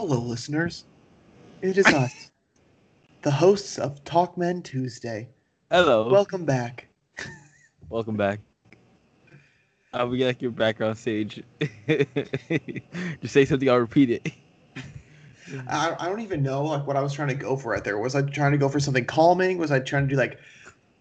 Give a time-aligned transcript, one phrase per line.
[0.00, 0.84] Hello, listeners.
[1.60, 2.30] It is us,
[3.22, 5.28] the hosts of Talkmen Tuesday.
[5.72, 6.08] Hello.
[6.08, 6.86] Welcome back.
[7.88, 8.38] Welcome back.
[9.92, 11.42] I'll be like your background stage.
[11.88, 14.32] Just say something, I'll repeat it.
[15.68, 17.98] I, I don't even know like what I was trying to go for right there.
[17.98, 19.58] Was I trying to go for something calming?
[19.58, 20.38] Was I trying to do like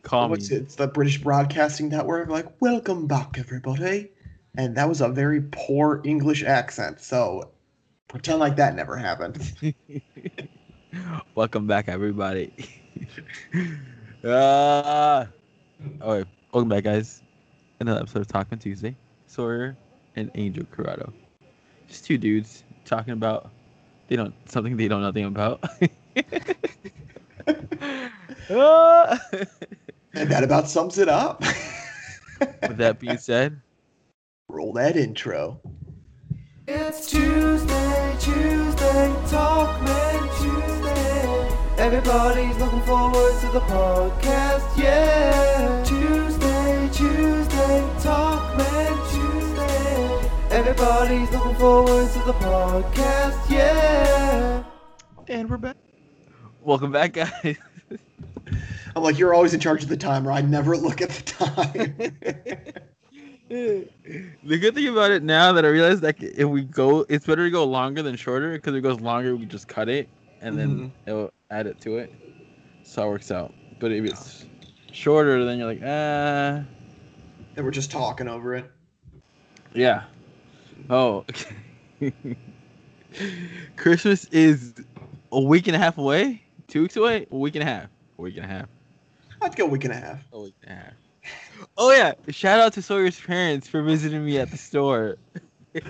[0.02, 0.64] Call what's it?
[0.64, 2.29] It's the British Broadcasting Network.
[2.29, 4.10] Like, welcome back, everybody.
[4.57, 7.00] And that was a very poor English accent.
[7.00, 7.52] So
[8.07, 9.54] pretend like that never happened.
[11.36, 12.54] Welcome back, everybody.
[14.24, 15.25] uh,
[16.02, 17.21] all right, welcome back, guys.
[17.80, 18.96] Another episode of Talking Tuesday.
[19.28, 19.75] Sawyer
[20.16, 21.14] and Angel Corrado.
[21.88, 23.52] Just two dudes talking about
[24.08, 25.64] they don't something they don't know nothing about.
[28.50, 29.18] Uh,
[30.14, 31.44] And that about sums it up.
[32.39, 33.61] With that being said,
[34.50, 35.59] Roll that intro.
[36.69, 41.57] It's Tuesday, Tuesday, Talkman Tuesday.
[41.77, 45.81] Everybody's looking forward to the podcast, yeah.
[45.85, 50.29] Tuesday, Tuesday, Talkman Tuesday.
[50.53, 54.65] Everybody's looking forward to the podcast, yeah.
[55.29, 55.77] And we're back.
[56.61, 57.55] welcome back, guys.
[58.93, 60.33] I'm like, you're always in charge of the timer.
[60.33, 62.83] I never look at the time.
[63.50, 67.45] the good thing about it now that I realize that if we go, it's better
[67.45, 70.09] to go longer than shorter because if it goes longer, we just cut it
[70.42, 72.12] and then it'll add it to it.
[72.84, 73.53] So it works out.
[73.80, 74.45] But if it's
[74.92, 76.64] shorter, then you're like, ah,
[77.56, 78.70] and we're just talking over it.
[79.73, 80.03] yeah.
[80.90, 81.56] Oh, Okay.
[83.78, 84.73] Christmas is
[85.31, 86.44] a week and a half away.
[86.68, 87.25] Two weeks away.
[87.31, 87.88] A week and a half.
[88.20, 88.68] A week and a half.
[89.42, 90.23] I'd go a week and a half.
[90.34, 90.94] A week and a half.
[91.77, 92.13] Oh yeah!
[92.30, 95.17] Shout out to Sawyer's parents for visiting me at the store.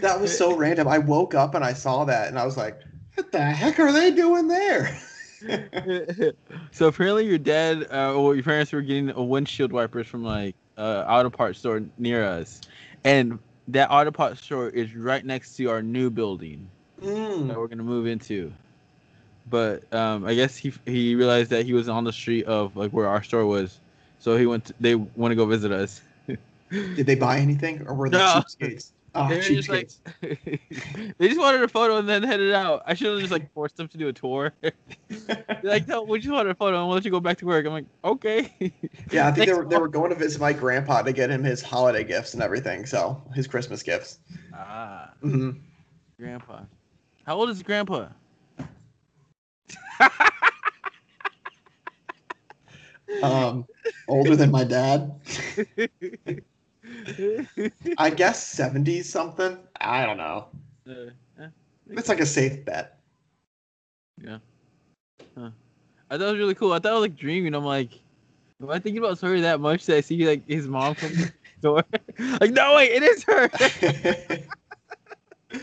[0.00, 0.86] That was so random.
[0.88, 2.80] I woke up and I saw that and I was like,
[3.14, 4.96] what the heck are they doing there?
[6.70, 10.54] so apparently your dad uh, or your parents were getting a windshield wipers from like
[10.76, 12.60] uh, auto parts store near us,
[13.04, 13.38] and
[13.68, 16.68] that auto parts store is right next to our new building
[17.00, 17.56] that Mm.
[17.56, 18.52] we're gonna move into.
[19.50, 22.90] But um, I guess he he realized that he was on the street of like
[22.92, 23.80] where our store was,
[24.18, 24.66] so he went.
[24.66, 26.00] To, they want to go visit us.
[26.70, 28.42] Did they buy anything or were they No.
[28.60, 28.92] cheapskates?
[29.14, 29.88] Oh, They just like,
[30.20, 32.82] they just wanted a photo and then headed out.
[32.86, 34.52] I should have just like forced them to do a tour.
[34.60, 34.74] They're
[35.62, 37.64] like, no, we just wanted a photo and we'll let you go back to work.
[37.66, 38.52] I'm like, okay.
[39.10, 41.42] yeah, I think they were, they were going to visit my grandpa to get him
[41.42, 42.84] his holiday gifts and everything.
[42.86, 44.18] So his Christmas gifts.
[44.54, 45.50] Ah, hmm
[46.20, 46.60] grandpa.
[47.24, 48.08] How old is grandpa?
[53.22, 53.64] Um,
[54.06, 55.20] older than my dad.
[57.98, 59.58] I guess 70 something.
[59.80, 60.46] I don't know.
[60.88, 61.10] Uh,
[61.40, 61.48] eh,
[61.90, 62.98] It's like a safe bet.
[64.22, 64.38] yeah.
[65.36, 65.50] Huh.
[66.10, 66.72] I thought it was really cool.
[66.72, 67.54] I thought I was like dreaming.
[67.54, 67.90] I'm like,
[68.62, 71.32] am I thinking about Sawyer that much that I see like his mom from the
[71.60, 71.84] door?
[72.40, 73.50] like, no, wait, it is her.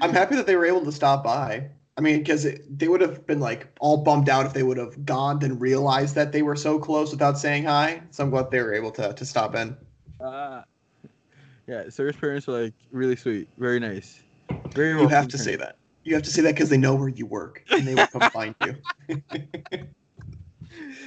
[0.00, 1.70] I'm happy that they were able to stop by.
[1.98, 5.06] I mean, because they would have been like all bummed out if they would have
[5.06, 8.02] gone and realized that they were so close without saying hi.
[8.10, 9.76] So I'm glad they were able to, to stop in.
[10.20, 10.64] Ah.
[11.66, 14.20] yeah, Sawyer's parents were like really sweet, very nice.
[14.72, 15.76] Very You have to say that.
[16.04, 18.22] You have to say that because they know where you work and they will come
[18.32, 18.74] find you.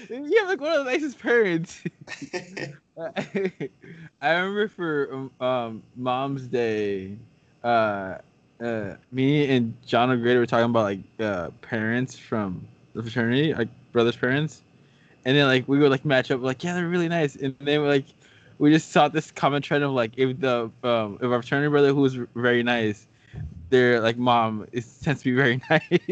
[0.10, 1.84] You have like one of the nicest parents.
[4.22, 7.18] I remember for um Mom's Day,
[7.64, 8.18] uh,
[8.62, 13.70] uh, me and John O'Grady were talking about like uh parents from the fraternity, like
[13.92, 14.62] brothers' parents,
[15.26, 17.86] and then like we would like match up, like yeah, they're really nice, and then
[17.86, 18.06] like
[18.58, 21.94] we just saw this common trend of like if the um if our fraternity brother
[21.94, 23.08] who was very nice,
[23.70, 25.82] their like mom is tends to be very nice.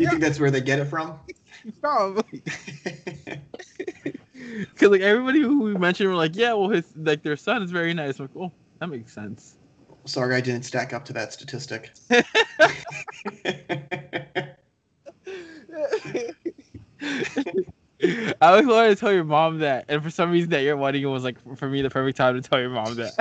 [0.00, 1.18] you think that's where they get it from?
[1.80, 2.42] Probably.
[4.60, 7.70] Because like everybody who we mentioned were like, yeah, well, his like their son is
[7.70, 8.18] very nice.
[8.18, 9.56] I'm like, oh, that makes sense.
[10.08, 11.90] Sorry, I didn't stack up to that statistic.
[18.40, 21.08] I was wanted to tell your mom that, and for some reason, that your wedding
[21.10, 23.12] was like for me the perfect time to tell your mom that.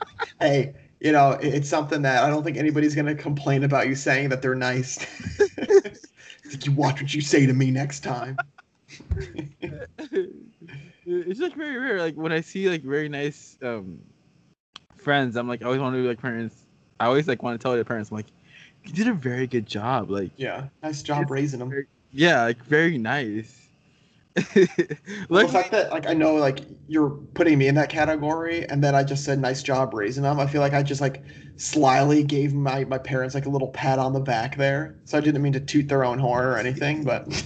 [0.40, 4.30] hey, you know, it's something that I don't think anybody's gonna complain about you saying
[4.30, 4.98] that they're nice.
[6.50, 8.38] Did you watch what you say to me next time?
[11.04, 12.00] it's like very rare.
[12.00, 13.98] Like when I see like very nice um
[15.02, 16.54] friends, I'm like I always want to be like parents.
[17.00, 18.26] I always like want to tell their parents, I'm like,
[18.84, 20.10] you did a very good job.
[20.10, 21.86] Like Yeah, nice job raising them.
[22.12, 23.58] yeah, like very nice.
[25.28, 28.82] Well, the fact that like I know like you're putting me in that category, and
[28.82, 30.40] then I just said nice job raising them.
[30.40, 31.22] I feel like I just like
[31.56, 34.96] slyly gave my my parents like a little pat on the back there.
[35.04, 37.26] So I didn't mean to toot their own horn or anything, but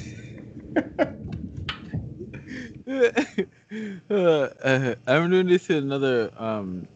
[4.11, 6.87] uh, I'm doing this to another um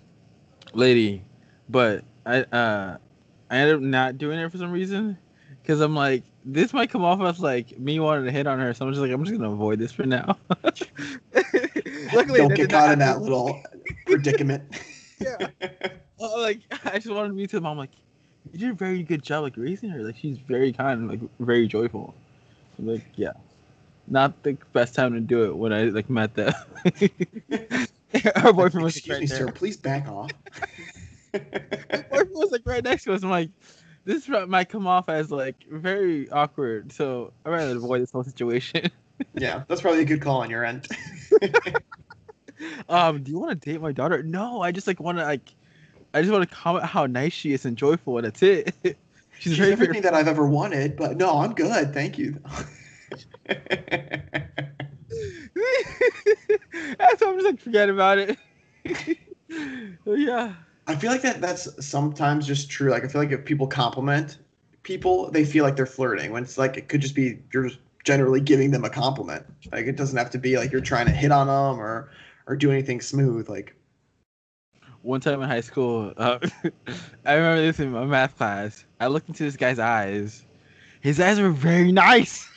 [0.74, 1.22] lady,
[1.68, 2.96] but I uh
[3.50, 5.16] I ended up not doing it for some reason
[5.62, 8.72] because I'm like this might come off as like me wanting to hit on her,
[8.74, 10.36] so I'm just like I'm just gonna avoid this for now.
[12.14, 13.62] Luckily, don't get caught in that little
[14.06, 14.62] predicament.
[15.22, 15.48] Yeah.
[16.18, 17.90] Uh, like I just wanted to be to the mom like
[18.52, 20.02] you did a very good job like raising her.
[20.02, 22.14] Like she's very kind, like very joyful.
[22.78, 23.32] I'm like yeah,
[24.08, 26.54] not the best time to do it when I like met them.
[28.36, 29.38] Her boyfriend was Excuse right me, there.
[29.38, 29.52] sir.
[29.52, 30.30] Please back off.
[31.32, 33.22] Her boyfriend was like right next to us.
[33.22, 33.50] I'm like,
[34.04, 36.92] this might come off as like very awkward.
[36.92, 38.90] So I'd rather avoid this whole situation.
[39.34, 40.88] yeah, that's probably a good call on your end.
[42.88, 44.22] um, do you want to date my daughter?
[44.22, 45.54] No, I just like want to like,
[46.14, 48.74] I just want to comment how nice she is and joyful, and that's it.
[48.82, 48.96] She's
[49.38, 51.94] She's very everything that I've ever wanted, but no, I'm good.
[51.94, 52.38] Thank you.
[56.98, 58.38] That's I'm just like forget about it.
[60.06, 60.54] yeah.
[60.86, 62.90] I feel like that that's sometimes just true.
[62.90, 64.38] Like I feel like if people compliment
[64.82, 66.32] people, they feel like they're flirting.
[66.32, 69.44] When it's like it could just be you're just generally giving them a compliment.
[69.72, 72.10] Like it doesn't have to be like you're trying to hit on them or
[72.46, 73.48] or do anything smooth.
[73.48, 73.74] Like
[75.02, 76.38] One time in high school, uh,
[77.24, 78.84] I remember this in my math class.
[79.00, 80.44] I looked into this guy's eyes.
[81.00, 82.48] His eyes were very nice.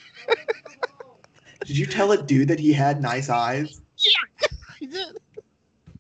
[1.66, 3.83] did you tell a dude that he had nice eyes?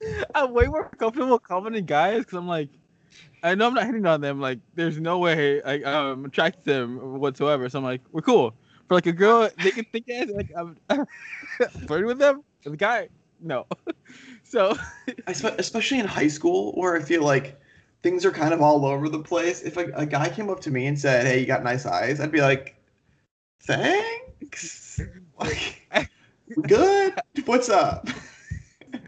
[0.35, 2.69] I'm way more comfortable complimenting guys because I'm like,
[3.43, 4.39] I know I'm not hitting on them.
[4.39, 7.69] Like, there's no way I, I'm attracted to them whatsoever.
[7.69, 8.55] So I'm like, we're cool.
[8.87, 10.77] For like a girl, they can think as like I'm
[11.87, 12.43] flirting with them.
[12.63, 13.09] The guy,
[13.41, 13.67] no.
[14.43, 14.77] so
[15.37, 17.59] especially in high school where I feel like
[18.03, 19.61] things are kind of all over the place.
[19.61, 22.19] If a, a guy came up to me and said, "Hey, you got nice eyes,"
[22.19, 22.75] I'd be like,
[23.61, 25.01] "Thanks."
[25.39, 26.09] Like,
[26.67, 27.13] good?
[27.45, 28.07] What's up?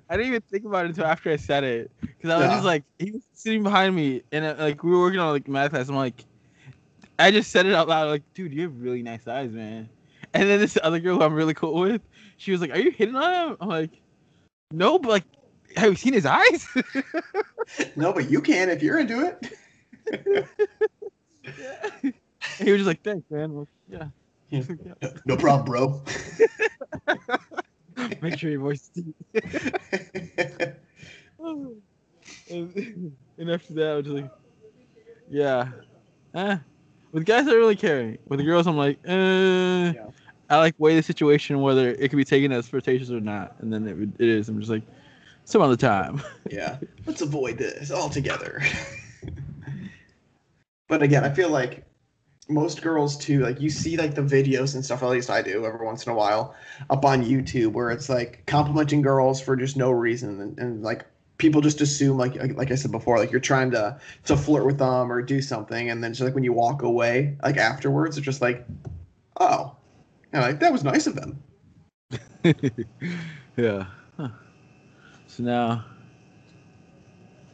[0.10, 2.54] I didn't even think about it until after I said it because I was Yeah.
[2.54, 5.48] just like, he was sitting behind me and uh, like we were working on like
[5.48, 5.90] math class.
[5.90, 6.24] I'm like,
[7.18, 9.90] I just said it out loud, like, dude, you have really nice eyes, man.
[10.34, 12.02] And then this other girl who I'm really cool with,
[12.38, 13.92] she was like, "Are you hitting on him?" I'm like,
[14.72, 15.24] "No, but like,
[15.78, 16.68] have you seen his eyes?"
[17.96, 20.46] No, but you can if you're into it."
[22.04, 22.13] and
[22.60, 24.08] he was just like, "Thanks, man." Like, yeah.
[24.50, 24.63] Yeah.
[25.01, 25.10] Yeah.
[25.25, 26.01] No problem, bro.
[28.22, 29.16] Make sure your voice is deep.
[32.50, 34.32] and, and after that, I was just like,
[35.30, 35.70] yeah.
[36.34, 36.58] Eh.
[37.12, 38.18] With guys, I don't really care.
[38.28, 39.94] With the girls, I'm like, eh.
[40.50, 43.74] I like weigh the situation whether it could be taken as flirtatious or not, and
[43.74, 44.50] then it, it is.
[44.50, 44.84] I'm just like,
[45.46, 46.22] some other time.
[46.50, 48.62] yeah, let's avoid this altogether.
[50.88, 51.86] but again, I feel like
[52.48, 55.66] most girls too, like you see like the videos and stuff, at least I do
[55.66, 56.56] every once in a while,
[56.90, 61.06] up on YouTube where it's like complimenting girls for just no reason and, and like
[61.38, 64.78] people just assume like like I said before, like you're trying to to flirt with
[64.78, 68.26] them or do something, and then just like when you walk away, like afterwards, it's
[68.26, 68.66] just like,
[69.40, 69.76] oh,
[70.32, 71.42] and like that was nice of them.
[73.58, 73.86] yeah.
[74.18, 74.30] Huh.
[75.28, 75.86] So now,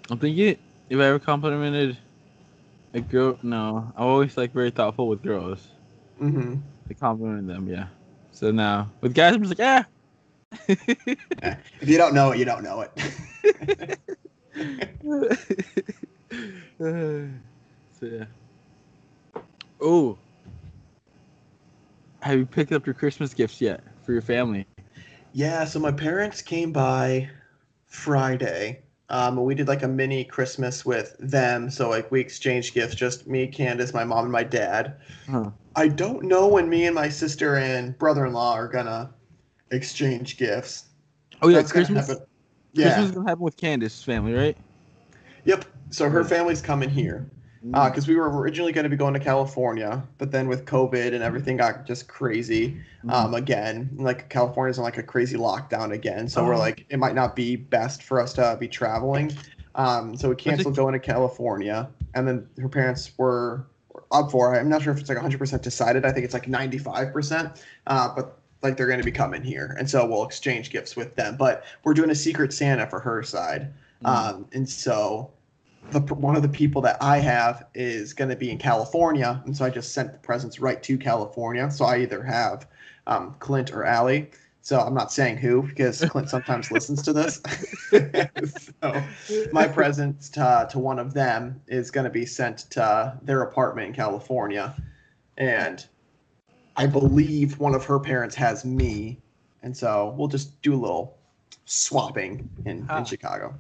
[0.10, 0.58] I'm thinking
[0.90, 1.98] if I ever complimented
[2.94, 5.68] a girl, no, I'm always like very thoughtful with girls.
[6.18, 6.56] hmm
[6.90, 7.88] I compliment them, yeah.
[8.32, 9.86] So now with guys, I'm just like, ah.
[11.82, 12.92] If you don't know it, you don't know it.
[18.00, 18.26] so yeah.
[19.82, 20.18] Oh.
[22.22, 24.68] Have you picked up your Christmas gifts yet for your family?
[25.34, 27.30] Yeah, so my parents came by
[27.88, 28.84] Friday.
[29.12, 31.70] Um, and we did like a mini Christmas with them.
[31.70, 34.96] So like we exchanged gifts, just me, Candace, my mom, and my dad.
[35.30, 35.52] Huh.
[35.76, 39.14] I don't know when me and my sister and brother-in-law are gonna
[39.72, 40.86] exchange gifts.
[41.42, 42.08] Oh yeah, That's gonna Christmas.
[42.08, 42.26] happen-
[42.74, 42.86] Yeah.
[42.86, 44.56] Christmas is gonna happen with Candace's family, right?
[45.44, 45.66] Yep.
[45.90, 47.30] So her family's coming here.
[47.64, 51.24] Because we were originally going to be going to California, but then with COVID and
[51.24, 53.10] everything got just crazy Mm-hmm.
[53.10, 53.90] um, again.
[53.96, 56.60] Like California's on like a crazy lockdown again, so we're Oh.
[56.60, 59.36] like, it might not be best for us to be traveling.
[59.74, 63.66] Um, so we canceled going to California, and then her parents were
[64.12, 64.60] up for it.
[64.60, 66.06] I'm not sure if it's like 100% decided.
[66.06, 69.90] I think it's like 95%, uh, but like they're going to be coming here, and
[69.90, 71.38] so we'll exchange gifts with them.
[71.38, 74.08] But we're doing a Secret Santa for her side, Mhm.
[74.08, 75.32] um, and so
[75.92, 79.56] the one of the people that I have is going to be in California, and
[79.56, 81.70] so I just sent the presents right to California.
[81.72, 82.68] So I either have
[83.08, 84.32] um, Clint or Allie.
[84.64, 87.42] So I'm not saying who because Clint sometimes listens to this.
[88.82, 89.04] so
[89.52, 93.88] my present to, to one of them is going to be sent to their apartment
[93.88, 94.76] in California.
[95.38, 95.86] And
[96.76, 99.20] I believe one of her parents has me.
[99.64, 101.18] And so we'll just do a little
[101.66, 103.00] swapping in, Ah.
[103.00, 103.56] in Chicago.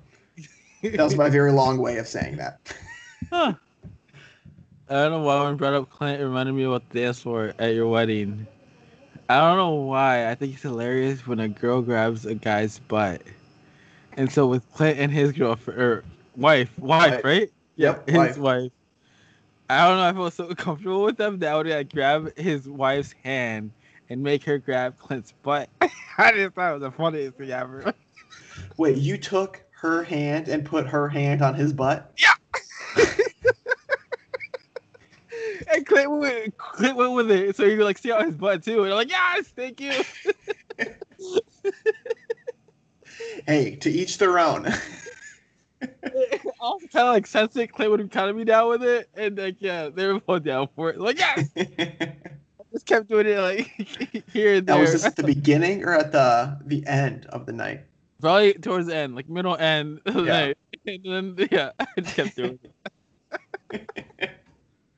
[0.83, 2.59] That was my very long way of saying that.
[3.29, 3.53] Huh.
[4.89, 6.99] I don't know why when I brought up Clint, it reminded me of what the
[7.01, 8.45] dance floor at your wedding.
[9.29, 10.29] I don't know why.
[10.29, 13.21] I think it's hilarious when a girl grabs a guy's butt.
[14.17, 16.03] And so with Clint and his girlfriend or
[16.35, 17.23] wife, wife, Wife.
[17.23, 17.49] right?
[17.77, 18.37] Yep, his wife.
[18.37, 18.71] wife.
[19.69, 20.03] I don't know.
[20.03, 23.71] I felt so comfortable with them that I would like grab his wife's hand
[24.09, 25.69] and make her grab Clint's butt.
[26.17, 27.93] I just thought it was the funniest thing ever.
[28.75, 32.13] Wait, you took her hand and put her hand on his butt?
[32.17, 32.33] Yeah.
[35.73, 38.63] and Clint went, Clint went with it, so you could like see out his butt
[38.63, 38.83] too.
[38.83, 40.03] And I'm like, yes, thank you.
[43.47, 44.65] Hey, to each their own.
[46.59, 47.71] also kind of like sense it.
[47.71, 50.67] Clint would kind of be down with it, and like yeah, they were both down
[50.75, 50.99] for it.
[50.99, 51.49] Like yes,
[52.71, 53.67] just kept doing it like
[54.31, 54.81] here and That there.
[54.81, 57.81] was this at the beginning or at the the end of the night?
[58.21, 60.47] Probably towards the end, like middle end of the Yeah.
[60.47, 60.57] night.
[60.87, 61.03] And
[61.37, 62.73] then yeah, I just kept doing it.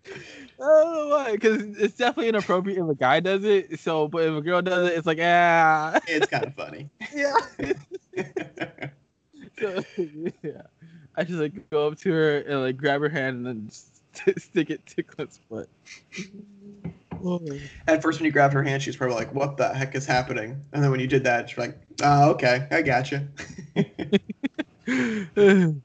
[0.05, 3.79] I don't know why, because it's definitely inappropriate if a guy does it.
[3.79, 6.89] So, but if a girl does it, it's like ah, It's kind of funny.
[7.13, 7.33] yeah.
[9.59, 9.83] So,
[10.43, 10.61] yeah,
[11.15, 14.41] I just like go up to her and like grab her hand and then st-
[14.41, 15.39] stick it to Clint's
[17.23, 17.61] foot.
[17.87, 20.05] At first, when you grabbed her hand, she was probably like, "What the heck is
[20.05, 23.27] happening?" And then when you did that, she's like, "Oh, okay, I got you."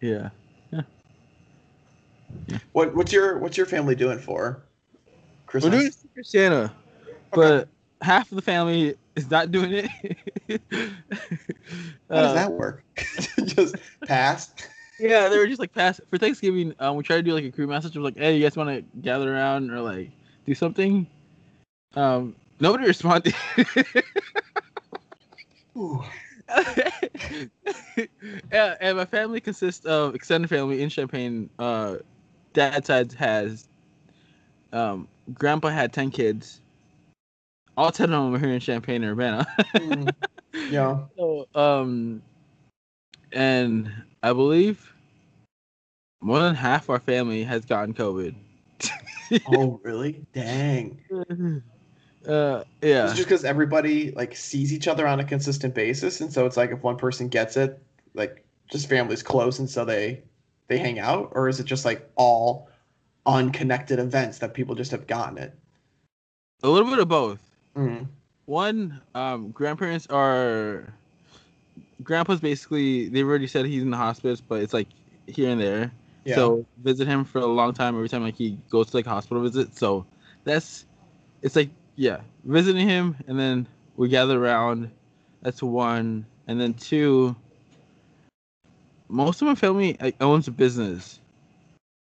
[0.00, 0.30] yeah.
[2.72, 4.62] what what's your what's your family doing for
[5.38, 5.80] We're Christmas?
[5.80, 6.72] doing Secret Santa,
[7.32, 7.68] but
[8.00, 9.90] half of the family is not doing it.
[12.10, 12.84] How does Uh, that work?
[13.44, 14.52] Just pass.
[14.98, 16.74] Yeah, they were just like pass for Thanksgiving.
[16.80, 18.70] Um, we tried to do like a crew message of like, "Hey, you guys want
[18.70, 20.10] to gather around or like
[20.46, 21.06] do something?"
[21.94, 23.34] Um, nobody responded.
[28.52, 31.50] Yeah, and my family consists of extended family in Champaign.
[31.58, 31.96] Uh,
[32.52, 33.68] dad side has,
[34.72, 36.60] um, grandpa had ten kids.
[37.76, 39.46] All ten of them are here in Champaign, Urbana.
[39.76, 40.14] Mm,
[40.70, 40.98] yeah.
[41.16, 42.22] So, um,
[43.32, 43.90] and
[44.22, 44.92] I believe
[46.20, 48.34] more than half our family has gotten COVID.
[49.46, 50.24] Oh, really?
[50.32, 51.02] Dang.
[52.26, 53.06] Uh, yeah.
[53.06, 56.44] Is it just because everybody like sees each other on a consistent basis, and so
[56.44, 57.80] it's like if one person gets it,
[58.12, 60.22] like just family's close, and so they
[60.66, 62.68] they hang out, or is it just like all
[63.24, 65.56] unconnected events that people just have gotten it?
[66.62, 67.40] A little bit of both.
[67.76, 68.08] Mm.
[68.46, 70.92] One, um, grandparents are.
[72.02, 74.88] Grandpa's basically they've already said he's in the hospice, but it's like
[75.26, 75.92] here and there.
[76.24, 76.36] Yeah.
[76.36, 79.42] So visit him for a long time every time like he goes to like hospital
[79.42, 79.76] visit.
[79.76, 80.06] So
[80.44, 80.86] that's
[81.42, 84.90] it's like yeah, visiting him and then we gather around.
[85.42, 86.26] That's one.
[86.46, 87.34] And then two
[89.08, 91.20] most of my family like, owns a business.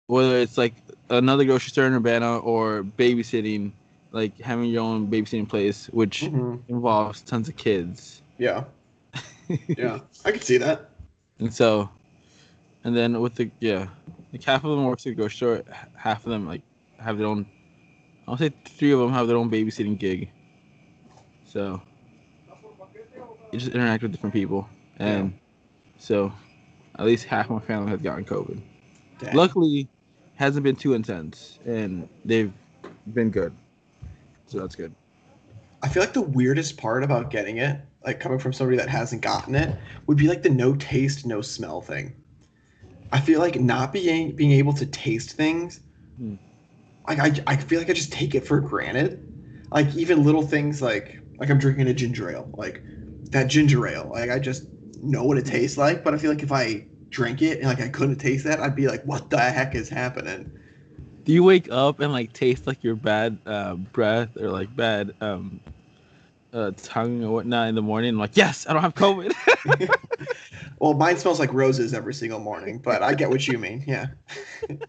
[0.07, 0.75] Whether it's like
[1.09, 3.71] another grocery store in Urbana or babysitting,
[4.11, 6.61] like having your own babysitting place, which Mhm.
[6.67, 8.21] involves tons of kids.
[8.37, 8.65] Yeah.
[9.77, 9.99] Yeah.
[10.25, 10.89] I can see that.
[11.39, 11.89] And so,
[12.83, 13.87] and then with the yeah,
[14.31, 15.63] like half of them works at the grocery store,
[15.95, 16.61] half of them like
[16.99, 17.45] have their own.
[18.27, 20.29] I'll say three of them have their own babysitting gig.
[21.45, 21.81] So
[23.51, 25.37] you just interact with different people, and
[25.97, 26.31] so
[26.97, 28.61] at least half my family has gotten COVID.
[29.19, 29.35] Dang.
[29.35, 29.87] Luckily,
[30.35, 32.51] hasn't been too intense, and they've
[33.13, 33.53] been good.
[34.47, 34.93] So that's good.
[35.81, 39.21] I feel like the weirdest part about getting it, like coming from somebody that hasn't
[39.21, 42.15] gotten it, would be like the no taste, no smell thing.
[43.11, 45.81] I feel like not being being able to taste things,
[46.17, 46.35] Hmm.
[47.07, 49.23] like I, I feel like I just take it for granted.
[49.71, 52.83] Like even little things like like I'm drinking a ginger ale, like
[53.31, 54.63] that ginger ale, like I just
[55.01, 56.03] know what it tastes like.
[56.03, 58.75] But I feel like if I drank it and like I couldn't taste that, I'd
[58.75, 60.47] be like, what the heck is happening?
[61.25, 65.13] Do you wake up and like taste like your bad uh, breath or like bad
[65.21, 65.61] um,
[66.55, 68.17] uh, tongue or whatnot in the morning?
[68.17, 69.33] Like, yes, I don't have COVID.
[70.79, 73.83] Well, mine smells like roses every single morning, but I get what you mean.
[73.87, 74.07] Yeah.
[74.69, 74.79] I'm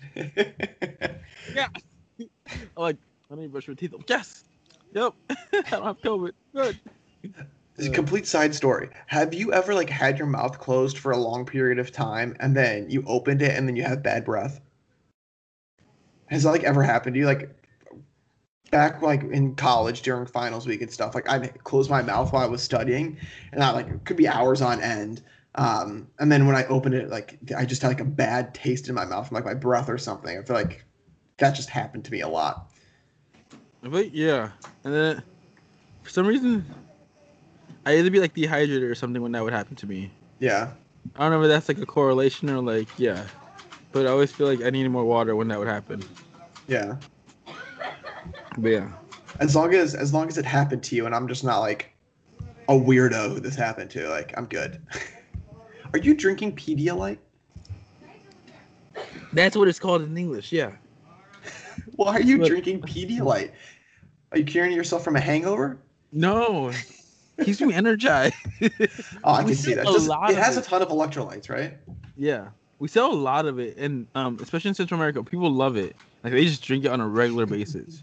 [2.77, 2.97] like,
[3.31, 3.95] let me brush my teeth.
[4.09, 4.45] Yes,
[4.93, 5.37] yep, I
[5.71, 6.33] don't have COVID.
[6.55, 6.79] Good.
[7.79, 8.89] It's a complete side story.
[9.07, 12.57] Have you ever like had your mouth closed for a long period of time and
[12.57, 14.61] then you opened it and then you have bad breath?
[16.27, 17.27] Has that like ever happened to you?
[17.27, 17.56] Like,
[18.71, 22.43] back like in college during finals week and stuff, like I'd close my mouth while
[22.43, 23.19] I was studying,
[23.53, 25.23] and I like it could be hours on end.
[25.55, 28.89] Um, and then when I opened it, like I just had like a bad taste
[28.89, 30.37] in my mouth from like my breath or something.
[30.37, 30.85] I feel like
[31.39, 32.71] that just happened to me a lot.
[33.83, 34.51] But yeah,
[34.85, 35.23] and then
[36.03, 36.65] for some reason,
[37.85, 40.11] I either be like dehydrated or something when that would happen to me.
[40.39, 40.73] Yeah.
[41.15, 43.25] I don't know if that's like a correlation or like yeah,
[43.93, 46.03] but I always feel like I needed more water when that would happen.
[46.67, 46.97] Yeah.
[48.59, 48.91] But yeah,
[49.41, 51.93] As long as as long as it happened to you and I'm just not like
[52.69, 54.81] a weirdo who this happened to, like I'm good.
[55.93, 57.19] Are you drinking Pedialyte?
[59.33, 60.51] that's what it's called in English.
[60.53, 60.73] Yeah.
[61.97, 62.49] Why are you Look.
[62.49, 63.51] drinking Pedialyte?
[64.33, 65.79] Are you curing yourself from a hangover?
[66.13, 66.73] No,
[67.43, 68.35] keeps me energized.
[69.25, 69.85] Oh, I We can see that.
[69.87, 71.75] Just- it of has a ton of electrolytes, right?
[72.17, 72.49] Yeah,
[72.79, 75.95] we sell a lot of it, and um, especially in Central America, people love it.
[76.25, 78.03] Like they just drink it on a regular basis.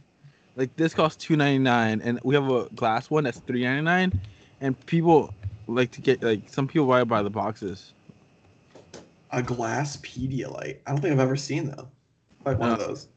[0.56, 3.82] Like this costs two ninety nine, and we have a glass one that's three ninety
[3.82, 4.22] nine,
[4.62, 5.34] and people
[5.68, 7.94] like to get like some people buy by the boxes.
[9.32, 10.78] A glass Pedialyte.
[10.86, 11.90] I don't think I've ever seen though.
[12.46, 13.08] Like one of those.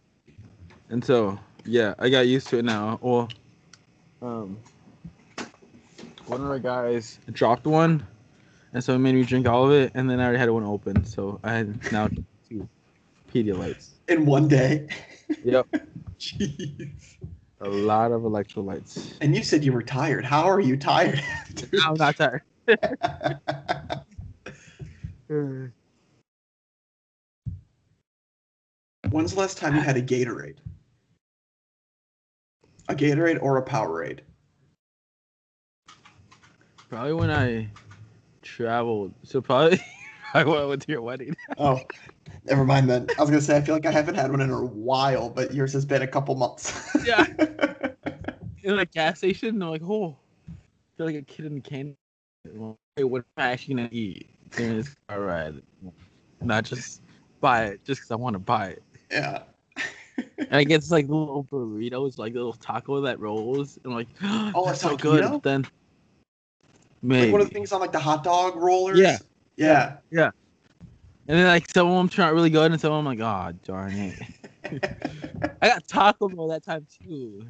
[0.88, 2.98] And so yeah, I got used to it now.
[3.02, 3.28] Well,
[4.22, 4.58] um,
[6.26, 8.06] one of our guys dropped one,
[8.72, 10.64] and so it made me drink all of it, and then I already had one
[10.64, 12.08] open, so I had now
[12.48, 12.68] two
[13.32, 13.90] Pedialytes.
[14.08, 14.88] In one day.
[15.44, 15.66] Yep,
[16.18, 17.16] Jeez.
[17.60, 19.14] a lot of electrolytes.
[19.20, 20.24] And you said you were tired.
[20.24, 21.22] How are you tired?
[21.84, 22.42] I'm not tired.
[29.10, 30.56] When's the last time you had a Gatorade?
[32.88, 34.20] A Gatorade or a Powerade?
[36.88, 37.68] Probably when I
[38.42, 39.12] traveled.
[39.22, 39.80] So probably
[40.34, 41.36] I went to your wedding.
[41.58, 41.80] Oh,
[42.48, 43.06] never mind then.
[43.18, 45.54] I was gonna say I feel like I haven't had one in a while, but
[45.54, 46.72] yours has been a couple months.
[47.04, 47.24] Yeah.
[48.62, 50.16] In a gas station, I'm like, oh,
[50.48, 50.52] I
[50.96, 51.94] feel like a kid in the candy.
[52.96, 55.62] Hey, what am I actually gonna eat during this car ride?
[56.42, 57.00] Not just
[57.40, 58.82] buy it just because I want to buy it.
[59.10, 59.42] yeah.
[60.38, 63.78] And I get like little burritos, like little taco that rolls.
[63.84, 65.22] And like, oh, that's so good.
[65.22, 65.72] But then Like
[67.02, 67.32] maybe.
[67.32, 68.98] one of the things on like the hot dog rollers.
[68.98, 69.18] Yeah.
[69.56, 69.96] Yeah.
[70.10, 70.30] Yeah.
[71.28, 73.20] And then like some of them turn out really good, and some of them like,
[73.20, 74.18] oh darn it.
[75.62, 77.46] I got Taco Bell that time too.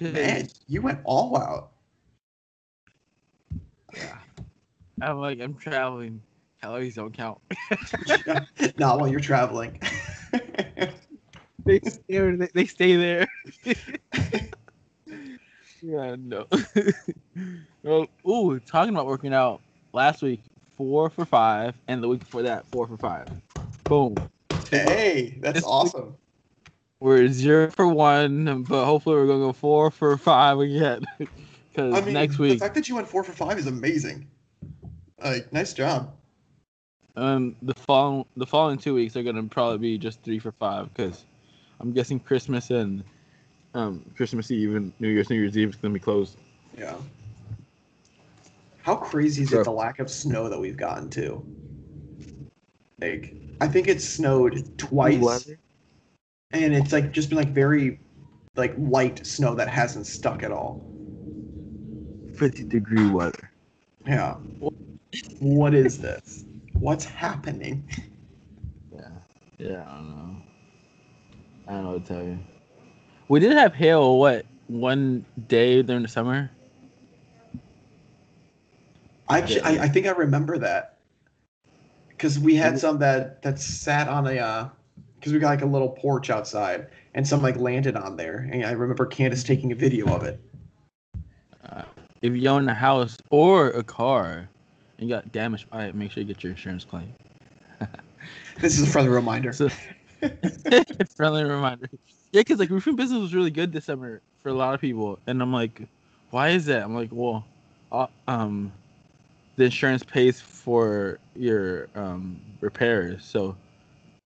[0.00, 1.70] Man, you went all out.
[3.94, 4.18] Yeah.
[5.00, 6.20] I'm like, I'm traveling.
[6.60, 7.38] Calories don't count.
[8.78, 9.80] Not while you're traveling.
[11.64, 12.36] they stay there.
[12.36, 13.28] They, they stay there.
[15.82, 16.46] yeah, no.
[17.82, 19.60] well, ooh, talking about working out.
[19.92, 20.40] Last week,
[20.76, 23.28] four for five, and the week before that, four for five.
[23.84, 24.14] Boom.
[24.70, 26.16] hey, that's This- awesome.
[27.00, 31.04] We're zero for one, but hopefully we're gonna go four for five again.
[31.74, 34.28] Because I mean, next the week, fact that you went four for five is amazing.
[35.22, 36.14] Like, nice job.
[37.16, 40.88] um, the following the following two weeks are gonna probably be just three for five.
[40.94, 41.24] Because
[41.80, 43.02] I'm guessing Christmas and
[43.74, 46.36] um Christmas Eve and New Year's New Year's Eve is gonna be closed.
[46.78, 46.94] Yeah.
[48.84, 51.42] How crazy is So- it the lack of snow that we've gotten to?
[53.00, 55.58] Like, I think it's snowed twice, Weather.
[56.52, 57.98] and it's like just been like very,
[58.56, 60.84] like light snow that hasn't stuck at all.
[62.36, 63.50] 50 degree weather.
[64.06, 64.34] Yeah.
[65.40, 66.44] What is this?
[66.74, 67.88] What's happening?
[68.94, 69.08] Yeah.
[69.56, 70.36] Yeah, I don't know.
[71.68, 72.38] I don't know what to tell you.
[73.28, 76.50] We did have hail, what, one day during the summer?
[79.28, 80.98] I I, I think I remember that
[82.08, 84.68] because we had some that that sat on a uh
[85.18, 88.64] because we got like a little porch outside and some like landed on there and
[88.64, 90.40] I remember Candace taking a video of it.
[91.68, 91.82] Uh,
[92.22, 94.48] if you own a house or a car
[94.98, 97.12] and you got damaged by it, make sure you get your insurance claim.
[98.60, 99.52] This is a friendly reminder.
[99.52, 99.68] So,
[101.16, 101.90] friendly reminder.
[102.32, 105.18] Yeah, because like roofing business was really good this summer for a lot of people,
[105.26, 105.82] and I'm like,
[106.30, 106.82] why is that?
[106.82, 107.44] I'm like, well,
[107.92, 108.72] uh, um,
[109.56, 113.56] the insurance pays for your um repairs, so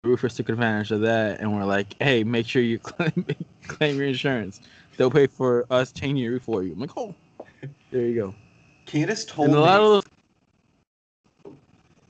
[0.04, 3.26] roofers took advantage of that, and we're like, hey, make sure you claim
[3.66, 4.60] claim your insurance.
[4.96, 6.72] They'll pay for us changing your roof for you.
[6.72, 7.14] I'm like, oh,
[7.90, 8.34] there you go.
[8.86, 9.62] Candace told And a me.
[9.62, 10.02] lot of those.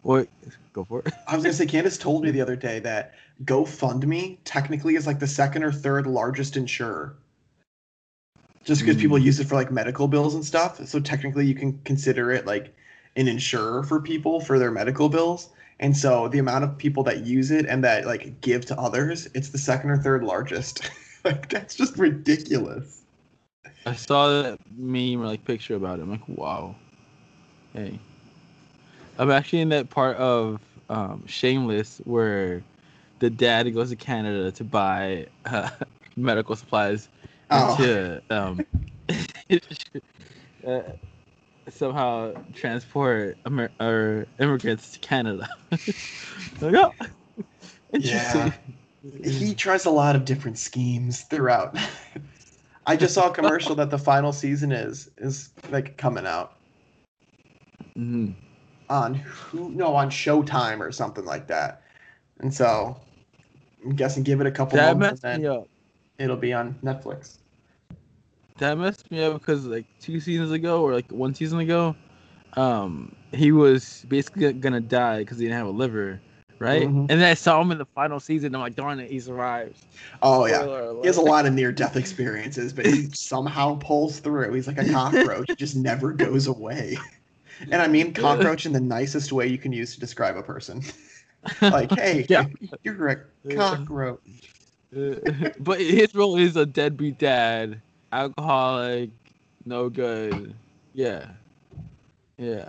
[0.03, 0.29] What?
[0.73, 1.13] Go for it.
[1.29, 5.19] I was gonna say Candace told me the other day that GoFundMe technically is like
[5.19, 7.17] the second or third largest insurer.
[8.65, 9.03] Just because Hmm.
[9.03, 12.47] people use it for like medical bills and stuff, so technically you can consider it
[12.47, 12.75] like
[13.19, 15.51] an insurer for people for their medical bills.
[15.81, 19.29] And so the amount of people that use it and that like give to others,
[19.35, 20.91] it's the second or third largest.
[21.25, 23.03] like that's just ridiculous.
[23.87, 26.03] I saw that meme or like picture about it.
[26.03, 26.75] I'm like, wow.
[27.75, 27.99] Hey.
[29.19, 32.63] I'm actually in that part of um, Shameless where
[33.19, 35.69] the dad goes to Canada to buy uh,
[36.17, 37.09] medical supplies
[37.51, 38.61] Oh, to um,
[40.67, 40.81] uh,
[41.71, 45.49] somehow transport Amer- or immigrants to Canada.
[45.71, 46.95] like, oh,
[47.93, 48.53] interesting.
[49.23, 51.77] he tries a lot of different schemes throughout.
[52.87, 56.55] I just saw a commercial that the final season is is like coming out
[57.99, 58.35] Mhm.
[58.89, 61.83] on who no on Showtime or something like that,
[62.41, 62.97] and so
[63.85, 65.65] I'm guessing give it a couple That months and then
[66.19, 67.39] it'll be on Netflix.
[68.59, 71.95] That messed me up because like two seasons ago or like one season ago,
[72.57, 76.21] um, he was basically gonna die because he didn't have a liver,
[76.59, 76.89] right?
[76.89, 77.07] Mhm.
[77.11, 78.55] And then I saw him in the final season.
[78.55, 79.85] I'm like, darn it, he survives.
[80.23, 80.65] Oh yeah.
[81.01, 84.53] He has a lot of near death experiences, but he somehow pulls through.
[84.53, 86.97] He's like a cockroach, he just never goes away.
[87.73, 90.83] And I mean cockroach in the nicest way you can use to describe a person.
[91.63, 92.45] Like, hey, Yeah.
[92.85, 93.17] you're a
[93.55, 94.21] cockroach.
[95.61, 97.81] but his role is a deadbeat dad,
[98.13, 99.11] alcoholic,
[99.65, 100.55] no good.
[100.95, 101.27] Yeah,
[102.39, 102.69] yeah.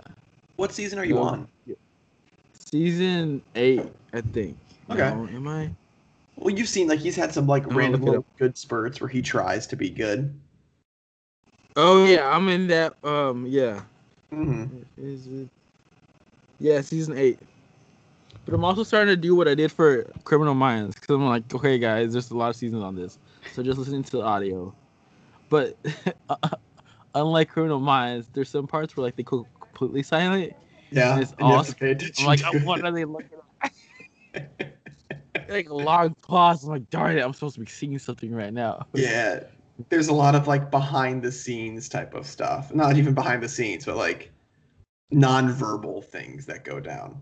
[0.56, 1.22] What season are you No.
[1.22, 1.48] on?
[2.52, 4.56] Season eight, I think.
[4.90, 5.00] Okay.
[5.00, 5.70] No, am I?
[6.36, 9.66] Well, you've seen like he's had some like random little good spurts where he tries
[9.68, 10.32] to be good.
[11.76, 12.94] Oh yeah, I'm in that.
[13.04, 13.82] Um, yeah.
[14.30, 14.64] hmm
[14.96, 15.48] Is it?
[16.58, 17.38] Yeah, season eight.
[18.44, 21.52] But I'm also starting to do what I did for Criminal Minds because I'm like,
[21.54, 23.18] okay, guys, there's a lot of seasons on this,
[23.52, 24.72] so just listening to the audio.
[25.50, 25.76] But
[27.14, 30.54] unlike Criminal Minds, there's some parts where like they go completely silent.
[30.90, 32.14] Yeah, It's and have to awesome.
[32.18, 33.72] I'm like, to oh, what are they looking at?
[35.48, 36.64] like a long pause.
[36.64, 38.86] I'm like, darn it, I'm supposed to be seeing something right now.
[38.94, 39.40] Yeah,
[39.88, 42.72] there's a lot of like behind the scenes type of stuff.
[42.74, 44.32] Not even behind the scenes, but like
[45.10, 47.20] non-verbal things that go down.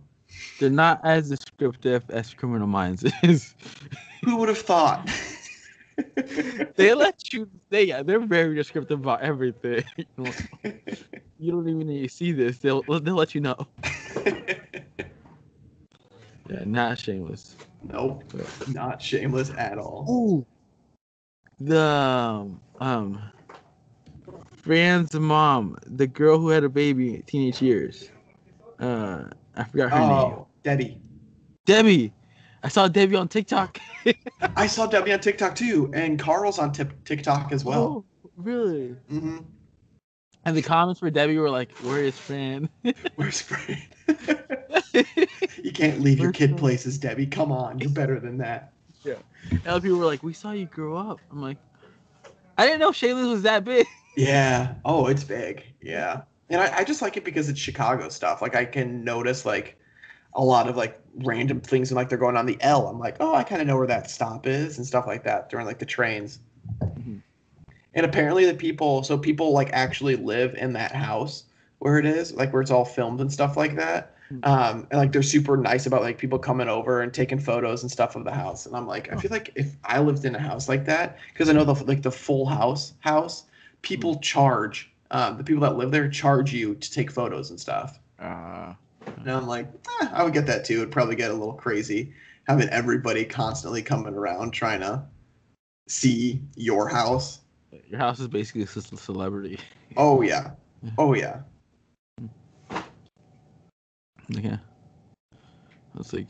[0.61, 3.55] They're not as descriptive as Criminal Minds is.
[4.25, 5.09] Who would have thought?
[6.77, 9.85] They let you they yeah they're very descriptive about everything.
[11.41, 12.59] You don't even need to see this.
[12.59, 13.57] They'll they'll let you know.
[16.51, 17.57] Yeah not shameless.
[17.85, 18.25] Nope,
[18.69, 20.07] not shameless at all.
[20.11, 20.47] Ooh.
[21.61, 23.23] the um, um
[24.55, 28.11] Fran's mom the girl who had a baby teenage years.
[28.81, 29.25] Uh
[29.57, 30.11] I forgot her name.
[30.11, 31.01] Oh, Debbie.
[31.67, 32.13] Debbie
[32.63, 33.79] I saw Debbie on TikTok
[34.57, 37.83] I saw Debbie on TikTok too, and Carl's on tip- TikTok as well.
[37.85, 39.39] oh, really Mm-hmm.
[40.45, 42.69] and the comments for Debbie were like where is Fran
[43.17, 43.83] Where's Fran?
[45.63, 47.27] you can't leave your kid places, Debbie.
[47.27, 48.73] Come on, you're better than that.
[49.05, 49.15] Yeah.
[49.51, 51.59] And other people were like, "We saw you grow up." I'm like,
[52.57, 53.87] I didn't know Shaylin was that big.
[54.17, 54.75] Yeah.
[54.85, 55.65] Oh, it's big.
[55.81, 56.23] Yeah.
[56.51, 58.43] And I, I just like it because it's Chicago stuff.
[58.43, 59.78] Like I can notice like
[60.35, 62.87] a lot of like random things and like they're going on the L.
[62.87, 65.51] I'm like, oh, I kind of know where that stop is and stuff like that
[65.51, 66.41] during like the trains.
[66.83, 67.23] Mhm.
[67.95, 71.45] And apparently the people, so people like actually live in that house
[71.79, 74.15] where it is, like where it's all filmed and stuff like that.
[74.33, 74.47] Mhm.
[74.47, 77.91] Um, and like they're super nice about like people coming over and taking photos and
[77.91, 78.67] stuff of the house.
[78.67, 81.49] And I'm like, I feel like if I lived in a house like that, because
[81.49, 83.45] I know the like the full house house,
[83.83, 87.99] people charge um, the people that live there charge you to take photos and stuff.
[88.19, 88.75] Uh,
[89.17, 89.69] And I'm like,
[90.03, 90.79] eh, I would get that too.
[90.79, 92.13] It'd probably get a little crazy
[92.47, 95.05] having everybody constantly coming around trying to
[95.87, 97.41] see your house.
[97.89, 99.59] your house is basically a celebrity.
[99.97, 100.51] Oh yeah.
[100.99, 101.41] Oh yeah.
[104.37, 104.59] Okay.
[105.95, 106.29] That's like.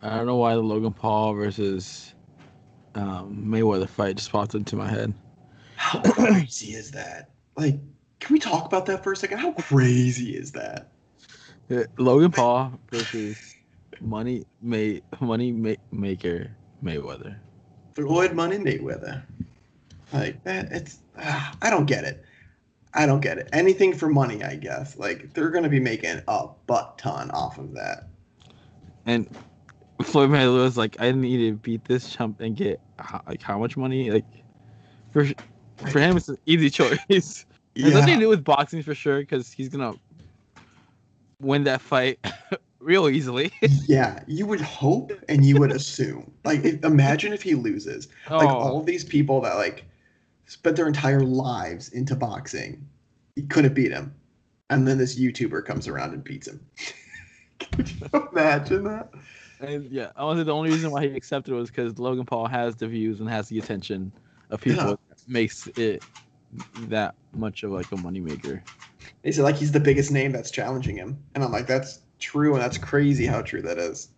[0.00, 2.12] I don't know why the Logan Paul versus
[2.96, 5.14] um, Mayweather fight just popped into my head.
[5.76, 7.30] How crazy is that?
[7.56, 7.78] Like,
[8.22, 9.38] can we talk about that for a second?
[9.38, 10.92] How crazy is that?
[11.68, 13.56] Uh, Logan Paul versus
[14.00, 16.48] Money May Money ma- Maker
[16.84, 17.36] Mayweather.
[17.96, 19.24] Floyd Money Mayweather.
[20.12, 22.24] Like that, it's ah, I don't get it.
[22.94, 23.48] I don't get it.
[23.52, 24.96] Anything for money, I guess.
[24.96, 28.04] Like they're gonna be making a butt ton off of that.
[29.04, 29.28] And
[30.00, 32.80] Floyd Mayweather was like, I need to beat this chump and get
[33.26, 34.12] like how much money?
[34.12, 34.26] Like
[35.10, 35.26] for
[35.90, 36.70] for him, it's an easy
[37.08, 37.46] choice.
[37.76, 39.94] Has nothing to do with boxing for sure, because he's gonna
[41.40, 42.18] win that fight
[42.80, 43.50] real easily.
[43.88, 46.32] yeah, you would hope and you would assume.
[46.44, 48.08] Like, if, imagine if he loses.
[48.30, 49.84] Like Oh, all of these people that like
[50.46, 52.86] spent their entire lives into boxing,
[53.36, 54.14] he couldn't beat him,
[54.70, 56.64] and then this YouTuber comes around and beats him.
[57.72, 59.10] Could you imagine that?
[59.60, 62.74] And yeah, I honestly, the only reason why he accepted was because Logan Paul has
[62.74, 64.12] the views and has the attention
[64.50, 64.88] of people.
[64.90, 64.94] Yeah.
[65.28, 66.02] Makes it
[66.88, 68.62] that much of like a moneymaker.
[69.22, 72.54] They said like he's the biggest name that's challenging him, and I'm like, that's true,
[72.54, 74.08] and that's crazy how true that is.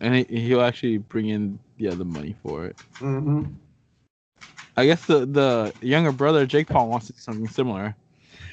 [0.00, 2.76] And he, he'll actually bring in yeah the money for it.
[3.00, 3.44] Mm-hmm.
[4.76, 7.94] I guess the the younger brother Jake Paul wants to do something similar.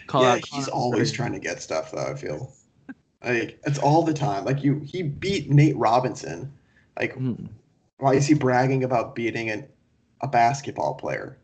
[0.08, 2.06] Call yeah, he's always trying to get stuff though.
[2.06, 2.52] I feel
[3.24, 4.46] like it's all the time.
[4.46, 6.52] Like you, he beat Nate Robinson.
[7.00, 7.50] Like, Mhm.
[7.98, 9.68] why is he bragging about beating an,
[10.26, 11.38] a basketball player?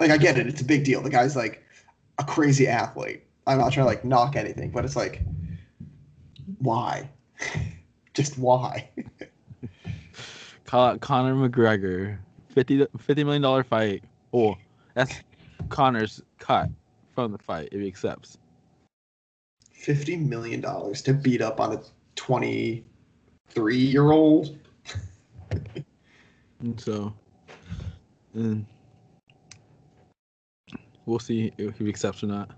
[0.00, 1.02] Like, I get it; it's a big deal.
[1.02, 1.64] The guy's like
[2.18, 3.24] a crazy athlete.
[3.46, 5.22] I'm not trying to like knock anything, but it's like,
[6.58, 7.10] why?
[8.14, 8.88] Just why?
[10.64, 12.18] Call out Conor McGregor.
[12.50, 14.04] 50, $50 million fight.
[14.32, 14.56] Oh,
[14.94, 15.14] that's
[15.68, 16.70] Connor's cut
[17.14, 18.38] from the fight if he accepts.
[19.72, 21.80] Fifty million dollars to beat up on a
[22.16, 24.58] twenty-three-year-old.
[26.60, 27.14] And so,
[28.38, 28.64] and
[31.06, 32.50] we'll see if he accepts or not.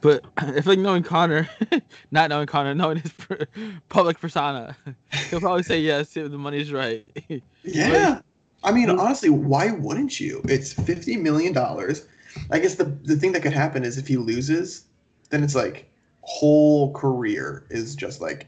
[0.00, 1.48] But if like knowing Conor,
[2.10, 3.46] not knowing Conor, knowing his per-
[3.88, 4.76] public persona,
[5.30, 7.06] he'll probably say yes if the money's right.
[7.62, 8.20] Yeah.
[8.62, 10.40] I mean, honestly, why wouldn't you?
[10.48, 12.06] It's fifty million dollars.
[12.50, 14.84] I guess the the thing that could happen is if he loses,
[15.30, 15.88] then it's like
[16.22, 18.46] whole career is just like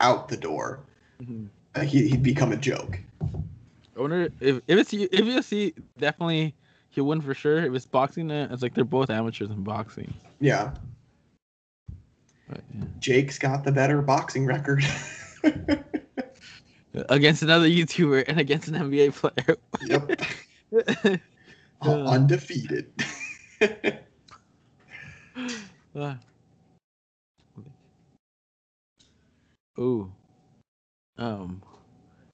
[0.00, 0.80] out the door.
[1.22, 1.48] Mhm.
[1.76, 2.98] Like he, he'd become a joke.
[3.96, 6.54] I wonder if if it's if UFC, definitely
[6.90, 7.64] he'll win for sure.
[7.64, 10.12] If it's boxing, it's like they're both amateurs in boxing.
[10.40, 10.72] Yeah.
[12.48, 12.84] But, yeah.
[12.98, 14.84] Jake's got the better boxing record.
[17.08, 19.56] Against another YouTuber and against an NBA player.
[19.84, 21.20] yep.
[21.82, 22.04] Uh.
[22.04, 22.90] Undefeated.
[25.96, 26.18] Ah.
[29.78, 30.10] Ooh.
[31.18, 31.62] Um,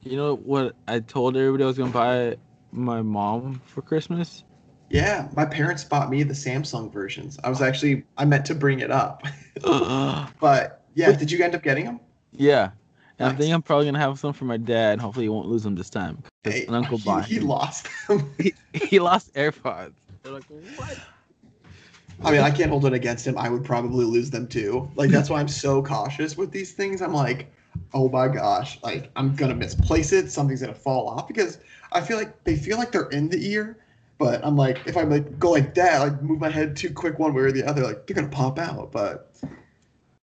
[0.02, 2.36] you know what I told everybody I was gonna buy
[2.72, 4.44] my mom for Christmas?
[4.90, 7.38] yeah, my parents bought me the Samsung versions.
[7.44, 9.22] I was actually I meant to bring it up.
[10.40, 12.00] But yeah, did you end up getting them?
[12.32, 12.70] yeah.
[13.18, 14.98] And I think I'm probably gonna have some for my dad.
[14.98, 16.22] Hopefully, he won't lose them this time.
[16.42, 18.34] Hey, an uncle he, bought he lost them.
[18.38, 19.92] He, he lost AirPods.
[20.22, 20.44] They're like,
[20.76, 20.98] what?
[22.24, 23.36] I mean, I can't hold it against him.
[23.36, 24.90] I would probably lose them too.
[24.94, 27.02] Like that's why I'm so cautious with these things.
[27.02, 27.52] I'm like,
[27.94, 30.30] oh my gosh, like I'm gonna misplace it.
[30.30, 31.58] Something's gonna fall off because
[31.92, 33.78] I feel like they feel like they're in the ear,
[34.18, 37.18] but I'm like, if I like go like that, like move my head too quick
[37.18, 38.92] one way or the other, like they're gonna pop out.
[38.92, 39.34] But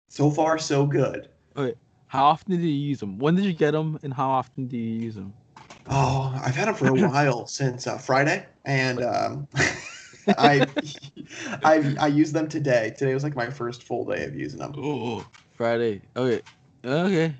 [0.09, 1.29] so far, so good.
[2.13, 3.17] How often do you use them?
[3.17, 5.33] When did you get them, and how often do you use them?
[5.89, 9.47] Oh, I've had them for a while since uh, Friday, and um,
[10.37, 10.67] I,
[11.65, 12.93] I I used them today.
[12.95, 14.75] Today was like my first full day of using them.
[14.77, 15.25] Oh,
[15.57, 16.01] Friday.
[16.15, 16.43] Okay.
[16.85, 17.33] Okay.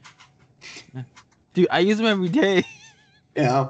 [1.54, 2.64] Dude, I use them every day.
[3.36, 3.70] Yeah.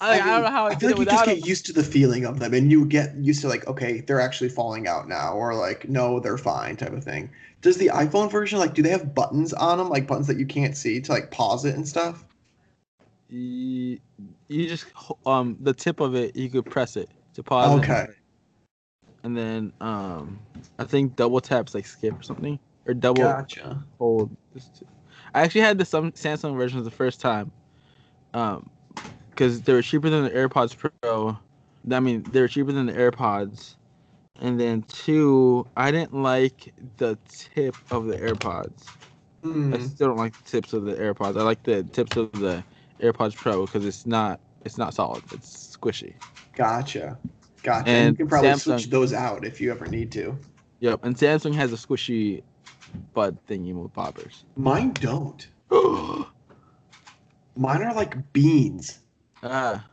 [0.00, 1.48] I, I, don't know how I, I feel like you just get them.
[1.48, 4.48] used to the feeling of them, and you get used to like, okay, they're actually
[4.48, 7.30] falling out now, or like, no, they're fine, type of thing.
[7.60, 10.46] Does the iPhone version like, do they have buttons on them, like buttons that you
[10.46, 12.24] can't see to like pause it and stuff?
[13.28, 14.00] You,
[14.48, 14.86] you just
[15.26, 17.78] um the tip of it, you could press it to pause.
[17.78, 17.84] it.
[17.84, 18.06] Okay.
[19.22, 20.40] And then um,
[20.78, 23.84] I think double taps like skip or something, or double Gotcha.
[23.98, 24.36] hold.
[25.34, 27.50] I actually had the some Samsung versions the first time,
[28.34, 28.68] um,
[29.30, 31.38] because they were cheaper than the AirPods Pro.
[31.90, 33.76] I mean, they were cheaper than the AirPods,
[34.40, 38.86] and then two, I didn't like the tip of the AirPods.
[39.42, 39.74] I Hmm.
[39.86, 41.38] still don't like the tips of the AirPods.
[41.38, 42.62] I like the tips of the
[43.00, 45.22] AirPods Pro because it's not it's not solid.
[45.32, 46.12] It's squishy.
[46.54, 47.16] Gotcha.
[47.62, 47.88] Gotcha.
[47.88, 50.36] And, And you can probably Samsung- switch those out if you ever need to.
[50.80, 51.00] Yep.
[51.04, 52.42] And Samsung has a squishy
[53.14, 54.44] bud thingy with poppers.
[54.56, 55.46] Mine don't.
[55.70, 56.26] Mine
[57.82, 59.00] are like beans.
[59.42, 59.86] ah.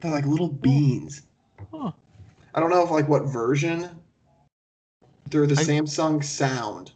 [0.00, 1.22] They're like little beans.
[1.72, 1.92] Huh.
[2.54, 3.90] I don't know if like what version.
[5.30, 6.92] They're the I- Samsung Sound.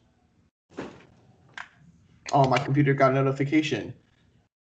[2.32, 3.92] Oh, my computer got a notification.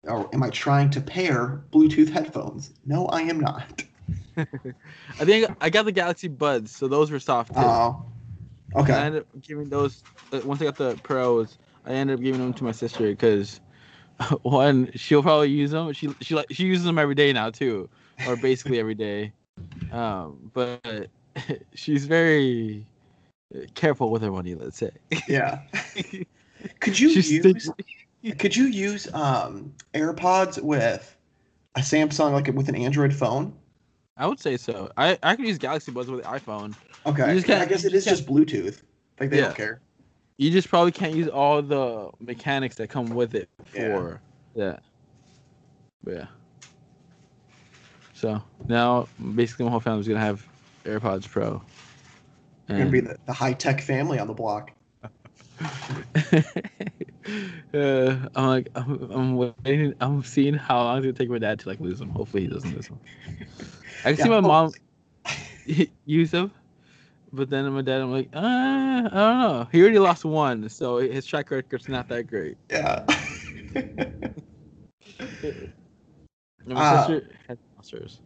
[0.07, 2.71] Oh, am I trying to pair Bluetooth headphones?
[2.85, 3.83] No, I am not.
[4.37, 7.59] I think I got the Galaxy Buds, so those were soft too.
[8.73, 8.93] Oh, I okay.
[8.93, 11.57] ended up giving those uh, once I got the pros.
[11.85, 13.59] I ended up giving them to my sister because
[14.43, 15.91] one, she'll probably use them.
[15.93, 17.89] She she like she uses them every day now too,
[18.25, 19.33] or basically every day.
[19.89, 21.07] Um, but
[21.73, 22.85] she's very
[23.73, 24.53] careful with her money.
[24.53, 24.91] Let's say.
[25.27, 25.61] Yeah.
[26.79, 27.71] Could you She's use?
[28.37, 31.15] Could you use um AirPods with
[31.75, 33.53] a Samsung like with an Android phone?
[34.17, 34.91] I would say so.
[34.97, 36.75] I I could use Galaxy Buds with the iPhone.
[37.05, 37.23] Okay.
[37.23, 38.81] I guess it is just Bluetooth.
[39.19, 39.45] Like they Yeah.
[39.45, 39.81] don't care.
[40.37, 43.87] you just probably can't use all the mechanics that come with it Yeah.
[43.87, 44.21] for
[44.55, 44.83] that.
[46.03, 46.25] But yeah.
[48.13, 50.45] So now basically my whole family's gonna have
[50.85, 51.61] AirPods Pro.
[52.67, 54.71] You're gonna be the, the high tech family on the block.
[57.73, 59.77] uh, I'm like, I'm, I'm waiting.
[59.83, 62.03] I'm seeing how long it's gonna take my dad to like lose them.
[62.03, 62.99] Hopefully he doesn't lose them.
[64.03, 64.73] I can see Yeah, my mom
[66.05, 66.51] use them,
[67.31, 69.67] but then my dad, I'm like, uh, I don't know.
[69.71, 72.57] He already lost one, so his track record's not that great.
[72.69, 73.05] Yeah.
[76.65, 76.83] My Ah.
[76.83, 78.21] sister has lost hers.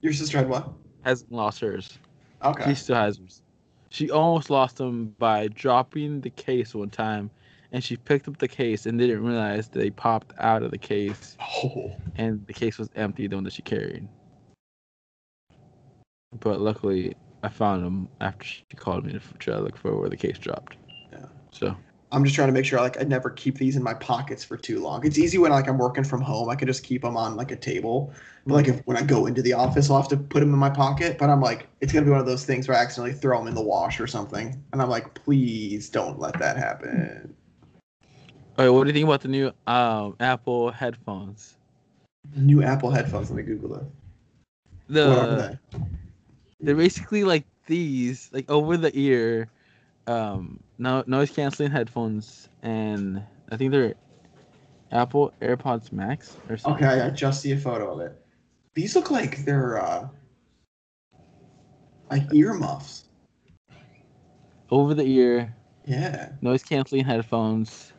[0.00, 0.72] Your sister had what?
[1.02, 1.98] Hasn't lost hers.
[2.44, 2.64] Okay.
[2.64, 3.42] She still has hers.
[3.90, 7.30] She almost lost them by dropping the case one time,
[7.74, 11.36] and she picked up the case and didn't realize they popped out of the case,
[11.40, 11.90] Oh.
[12.14, 14.06] and the case was empty, the one that she carried.
[16.38, 20.08] But luckily, I found them after she called me to try to look for where
[20.08, 20.76] the case dropped.
[21.12, 21.26] Yeah.
[21.50, 21.76] So
[22.12, 24.56] I'm just trying to make sure like I never keep these in my pockets for
[24.56, 25.04] too long.
[25.04, 26.50] It's easy when like I'm working from home.
[26.50, 28.12] I can just keep them on like a table.
[28.46, 30.60] But like if when I go into the office, I'll have to put them in
[30.60, 31.18] my pocket.
[31.18, 33.48] But I'm like, it's gonna be one of those things where I accidentally throw them
[33.48, 34.62] in the wash or something.
[34.72, 37.34] And I'm like, please don't let that happen.
[38.56, 41.56] All right, what do you think about the new um, Apple headphones?
[42.36, 43.30] New Apple headphones.
[43.30, 43.84] Let me Google it.
[44.88, 45.58] The what are they?
[46.60, 49.48] they're basically like these, like over the ear,
[50.06, 53.94] um, no noise canceling headphones, and I think they're
[54.92, 56.84] Apple AirPods Max or something.
[56.84, 58.24] Okay, I just see a photo of it.
[58.74, 60.08] These look like they're uh
[62.10, 63.04] like earmuffs.
[64.70, 65.54] Over the ear,
[65.86, 66.30] Yeah.
[66.40, 67.93] noise canceling headphones.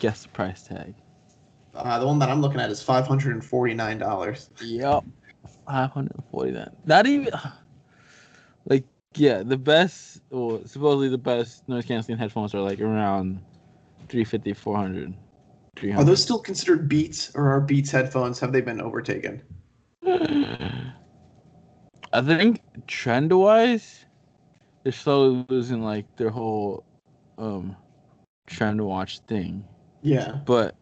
[0.00, 0.94] Guess the price tag.
[1.74, 4.50] Uh, the one that I'm looking at is five hundred and forty nine dollars.
[4.60, 5.04] Yep,
[5.66, 6.70] five hundred forty nine.
[6.84, 7.32] Not even
[8.66, 8.84] like
[9.14, 10.20] yeah, the best.
[10.30, 13.40] Well, supposedly the best noise canceling headphones are like around
[14.08, 15.14] 350 400 Are
[15.76, 18.40] 300 those still considered Beats, or are Beats headphones?
[18.40, 19.42] Have they been overtaken?
[22.12, 24.04] I think trend wise,
[24.82, 26.84] they're slowly losing like their whole
[27.38, 27.76] um
[28.46, 29.64] trend watch thing.
[30.02, 30.38] Yeah.
[30.44, 30.74] But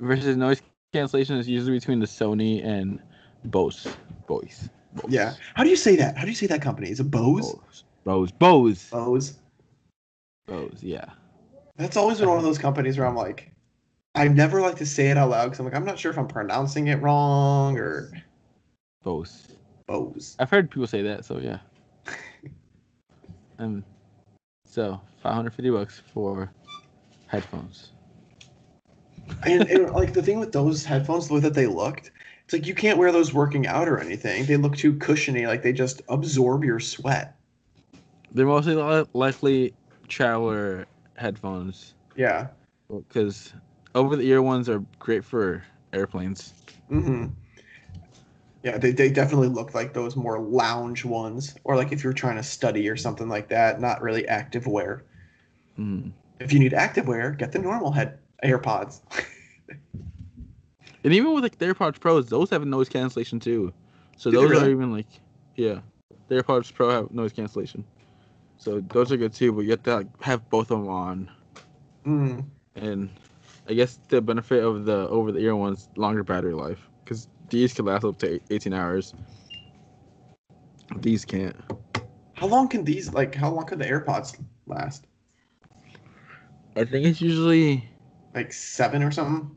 [0.00, 3.00] versus noise cancellation is usually between the Sony and
[3.44, 3.86] Bose.
[4.26, 4.68] Bose.
[4.94, 5.12] Bose.
[5.12, 5.34] Yeah.
[5.54, 6.16] How do you say that?
[6.16, 6.90] How do you say that company?
[6.90, 7.52] Is it Bose?
[7.52, 7.84] Bose.
[8.04, 8.32] Bose.
[8.32, 8.90] Bose.
[8.90, 9.38] Bose.
[10.46, 10.78] Bose.
[10.82, 11.06] Yeah.
[11.76, 13.50] That's always been one of those companies where I'm like,
[14.14, 16.18] I never like to say it out loud because I'm like, I'm not sure if
[16.18, 18.12] I'm pronouncing it wrong or
[19.02, 19.48] Bose.
[19.86, 20.36] Bose.
[20.38, 21.58] I've heard people say that, so yeah.
[23.58, 23.82] um,
[24.66, 26.52] so 550 bucks for
[27.26, 27.90] headphones.
[29.44, 32.10] And, and like the thing with those headphones, the way that they looked,
[32.44, 34.44] it's like you can't wear those working out or anything.
[34.46, 37.36] They look too cushiony, like they just absorb your sweat.
[38.32, 39.74] They're mostly li- likely
[40.08, 42.48] traveler headphones Yeah.
[42.88, 43.52] because
[43.94, 46.54] over the ear ones are great for airplanes.
[46.88, 47.26] hmm
[48.62, 52.36] Yeah, they, they definitely look like those more lounge ones, or like if you're trying
[52.36, 55.04] to study or something like that, not really active wear.
[55.78, 56.12] Mm.
[56.40, 59.00] If you need active wear, get the normal head AirPods.
[61.04, 63.72] And even with like the AirPods Pros, those have noise cancellation too.
[64.16, 65.06] So those are even like,
[65.56, 65.80] yeah,
[66.28, 67.84] the AirPods Pro have noise cancellation.
[68.58, 71.30] So those are good too, but you have to like, have both of them on.
[72.06, 72.44] Mm.
[72.76, 73.10] And
[73.68, 77.72] I guess the benefit of the over the ear ones, longer battery life, because these
[77.72, 79.14] can last up to 18 hours.
[80.96, 81.56] These can't.
[82.34, 83.34] How long can these like?
[83.34, 85.06] How long could the AirPods last?
[86.76, 87.88] I think it's usually
[88.34, 89.56] Like seven or something?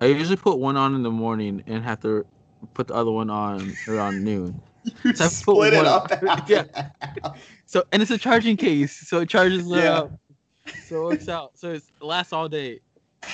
[0.00, 2.26] I usually put one on in the morning and have to
[2.74, 4.60] put the other one on around noon.
[5.04, 6.12] You So split it up.
[6.48, 6.64] Yeah.
[7.66, 9.98] So and it's a charging case, so it charges Yeah.
[9.98, 10.12] up.
[10.84, 11.52] So it works out.
[11.58, 12.80] So it's, it lasts all day,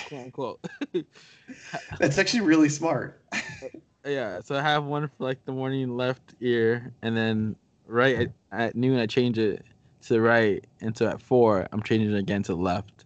[0.04, 0.60] quote unquote.
[1.98, 3.22] That's actually really smart.
[3.32, 3.68] Uh,
[4.06, 4.40] yeah.
[4.40, 7.56] So I have one for like the morning left ear, and then
[7.86, 9.64] right at, at noon I change it
[10.02, 13.04] to the right, and so at four I'm changing it again to the left,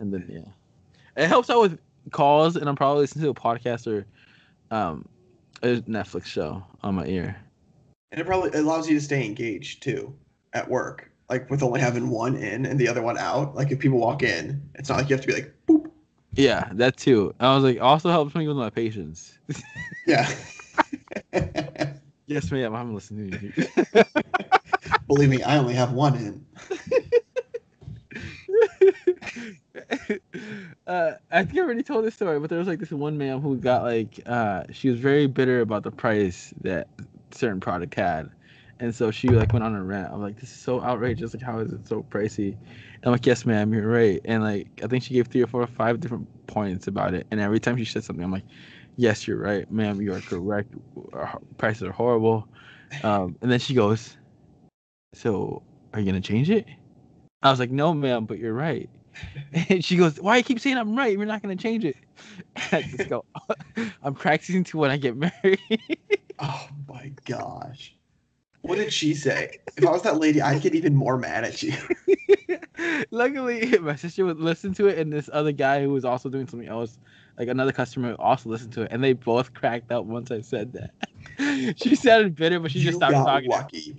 [0.00, 1.78] and then yeah, it helps out with
[2.10, 4.06] calls, and I'm probably listening to a podcast or
[4.70, 5.06] um
[5.62, 7.36] a Netflix show on my ear.
[8.12, 10.14] And it probably allows you to stay engaged too
[10.52, 11.10] at work.
[11.28, 13.54] Like with only having one in and the other one out.
[13.54, 15.90] Like if people walk in, it's not like you have to be like boop.
[16.32, 17.34] Yeah, that too.
[17.40, 19.36] I was like, also helps me with my patience.
[20.06, 20.30] Yeah.
[22.26, 22.74] yes, ma'am.
[22.74, 24.04] I'm listening to you.
[25.06, 26.46] Believe me, I only have one in.
[30.88, 33.40] uh, I think I already told this story, but there was like this one ma'am
[33.40, 36.88] who got like uh, she was very bitter about the price that
[37.30, 38.30] certain product had,
[38.80, 40.12] And so she like went on a rant.
[40.12, 41.34] I'm like, this is so outrageous.
[41.34, 42.52] Like, how is it so pricey?
[42.54, 44.20] And I'm like, yes, ma'am, you're right.
[44.24, 47.26] And like, I think she gave three or four or five different points about it.
[47.30, 48.46] And every time she said something, I'm like,
[48.96, 50.72] yes, you're right, ma'am, you are correct.
[51.12, 52.48] Our prices are horrible.
[53.04, 54.16] Um, and then she goes,
[55.14, 55.62] so
[55.92, 56.66] are you gonna change it?
[57.42, 58.88] I was like, no, ma'am, but you're right.
[59.70, 61.18] And she goes, why you keep saying I'm right?
[61.18, 61.96] We're not gonna change it.
[62.56, 63.24] And I just go,
[64.02, 65.60] I'm practicing to when I get married.
[66.38, 67.94] Oh my gosh.
[68.62, 69.58] What did she say?
[69.76, 71.72] If I was that lady, I'd get even more mad at you.
[73.10, 76.46] Luckily, my sister would listen to it, and this other guy who was also doing
[76.46, 76.98] something else,
[77.38, 80.72] like another customer, also listened to it, and they both cracked up once I said
[80.72, 81.76] that.
[81.78, 83.50] she sounded bitter, but she you just stopped talking.
[83.50, 83.94] lucky.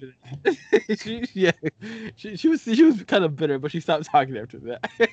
[0.99, 1.51] she, yeah,
[2.15, 4.91] she, she was she was kind of bitter, but she stopped talking after that.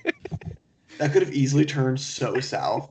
[0.99, 2.91] That could have easily turned so south.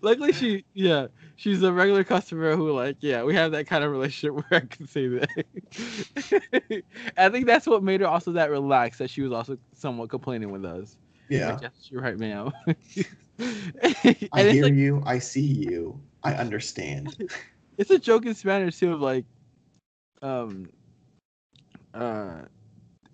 [0.00, 3.92] Luckily, she yeah, she's a regular customer who like yeah, we have that kind of
[3.92, 6.82] relationship where I can say that.
[7.16, 10.50] I think that's what made her also that relaxed that she was also somewhat complaining
[10.50, 10.96] with us.
[11.28, 11.60] Yeah.
[11.60, 12.52] Yes, you're right, ma'am.
[14.32, 15.02] I hear like you.
[15.06, 16.00] I see you.
[16.22, 17.16] I understand.
[17.78, 19.24] it's a joke in Spanish too of like
[20.22, 20.68] um
[21.94, 22.42] uh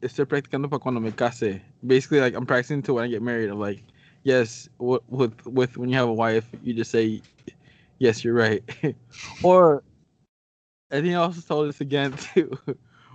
[0.03, 1.63] estoy practicando para cuando me case.
[1.87, 3.51] Basically like I'm practicing to when I get married.
[3.51, 3.83] I'm like,
[4.23, 7.23] yes, w- with with when you have a wife, you just say
[7.99, 8.63] yes, you're right.
[9.43, 9.83] or
[10.91, 12.57] I think I also told this again too.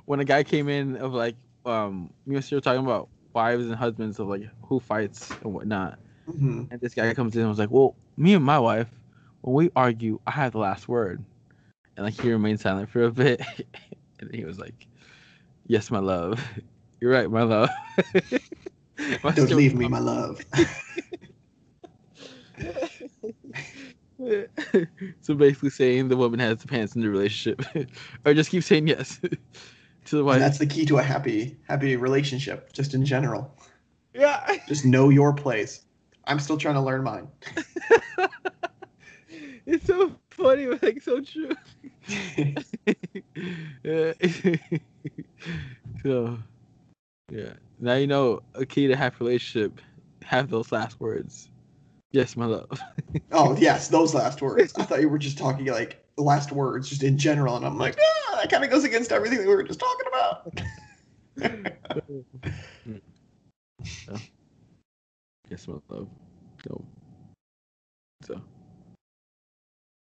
[0.05, 1.35] when a guy came in of like
[1.65, 3.09] um and Sarah were talking about
[3.39, 5.97] wives and husbands of like who fights and whatnot.
[6.25, 8.89] hmm And this guy comes in and was like, Well, me and my wife,
[9.41, 11.23] when we argue, I have the last word.
[11.95, 13.41] And like he remained silent for a bit.
[14.19, 14.87] and he was like,
[15.67, 16.43] Yes, my love.
[16.99, 17.69] You're right, my love.
[19.23, 20.43] My Don't leave me, my love.
[25.21, 27.61] so basically saying the woman has the pants in the relationship.
[28.25, 29.21] or just keep saying yes
[30.05, 33.55] to the And that's the key to a happy, happy relationship, just in general.
[34.13, 34.57] Yeah.
[34.67, 35.81] Just know your place.
[36.25, 37.27] I'm still trying to learn mine.
[39.65, 41.51] it's so funny, but like so true.
[43.83, 44.13] yeah.
[46.03, 46.37] so,
[47.31, 47.53] yeah.
[47.79, 49.81] Now you know a key to happy relationship.
[50.23, 51.49] Have those last words.
[52.11, 52.69] Yes, my love.
[53.31, 54.73] oh yes, those last words.
[54.77, 57.97] I thought you were just talking like last words, just in general, and I'm like,
[57.99, 60.61] ah, that kind of goes against everything that we were just talking about.
[64.07, 64.17] yeah.
[65.49, 66.07] yes, my love.
[66.69, 66.83] No.
[68.23, 68.41] So.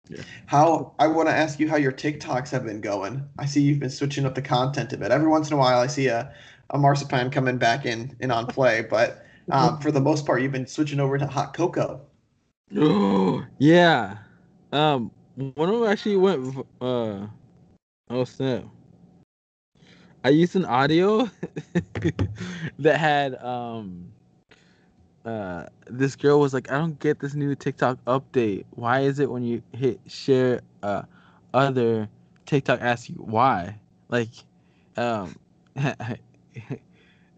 [0.09, 0.23] Yeah.
[0.45, 3.29] How I want to ask you how your TikToks have been going.
[3.39, 5.11] I see you've been switching up the content a bit.
[5.11, 6.33] Every once in a while, I see a,
[6.71, 10.53] a marzipan coming back in in on play, but um, for the most part, you've
[10.53, 12.01] been switching over to hot cocoa.
[13.59, 14.19] yeah.
[14.73, 16.67] Um, one of them actually went.
[16.81, 17.27] Uh,
[18.11, 18.65] oh snap!
[20.25, 21.31] I used an audio
[22.79, 24.13] that had um.
[25.25, 28.65] Uh, this girl was like, I don't get this new TikTok update.
[28.71, 31.03] Why is it when you hit share uh
[31.53, 32.09] other
[32.45, 33.81] TikTok asks you why?
[34.09, 34.29] Like,
[34.97, 35.37] um,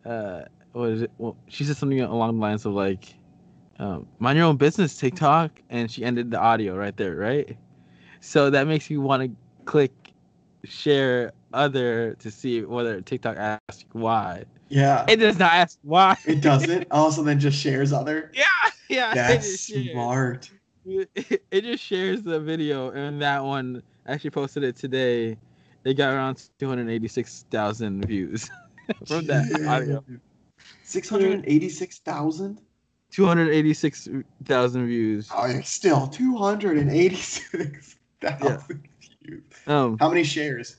[0.05, 0.43] uh,
[0.79, 1.11] what is it?
[1.19, 3.15] Well, she said something along the lines of like,
[3.79, 7.57] um, mind your own business, TikTok, and she ended the audio right there, right?
[8.21, 9.93] So that makes you want to click
[10.65, 14.45] share other to see whether TikTok asks why.
[14.69, 16.17] Yeah, It does not ask why.
[16.27, 16.87] it doesn't.
[16.91, 18.31] Also, then just shares other.
[18.35, 18.45] yeah,
[18.89, 19.13] yeah.
[19.13, 20.51] it That's smart.
[20.85, 21.11] It,
[21.51, 25.37] it just shares the video, and that one actually posted it today.
[25.85, 28.51] It got around 286,000 views
[29.07, 30.05] from that audio.
[30.85, 32.61] Six hundred and eighty-six thousand.
[33.11, 35.31] 286,000 views.
[35.35, 38.83] Oh, yeah, still two hundred and eighty-six thousand
[39.23, 39.43] views.
[39.67, 40.77] Um, How many shares?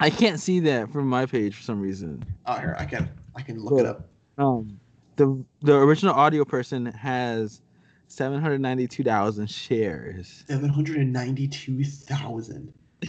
[0.00, 2.24] I can't see that from my page for some reason.
[2.46, 4.08] Oh, here I can I can look it up.
[4.38, 4.78] Um,
[5.16, 7.60] the the original audio person has
[8.08, 10.44] 792,000 shares.
[10.46, 12.72] Seven hundred and ninety-two thousand.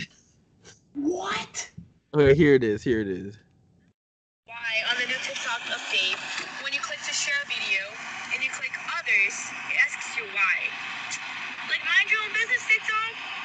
[0.96, 1.70] What?
[2.16, 2.82] Okay, here it is.
[2.82, 3.38] Here it is.
[4.48, 4.56] Why
[4.90, 6.16] on the new TikTok update,
[6.64, 7.84] when you click to share a video
[8.34, 9.36] and you click others,
[9.68, 10.56] it asks you why.
[11.68, 13.36] Like mind your own business, TikTok.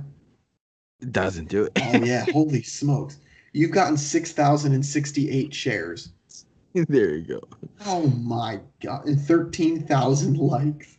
[1.01, 1.72] it doesn't do it.
[1.80, 3.18] Oh yeah, holy smokes!
[3.53, 6.11] You've gotten six thousand and sixty-eight shares.
[6.74, 7.41] there you go.
[7.87, 10.97] Oh my god, and thirteen thousand likes.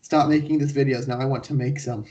[0.00, 1.20] Stop making these videos now.
[1.20, 2.04] I want to make some.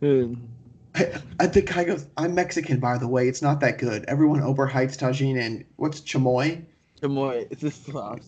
[0.00, 0.48] Um,
[0.94, 3.26] I, I the guy goes, I'm Mexican, by the way.
[3.28, 4.04] It's not that good.
[4.06, 6.64] Everyone overhypes Tajin, and what's chamoy?
[7.00, 8.26] Chamoy, it's a flops.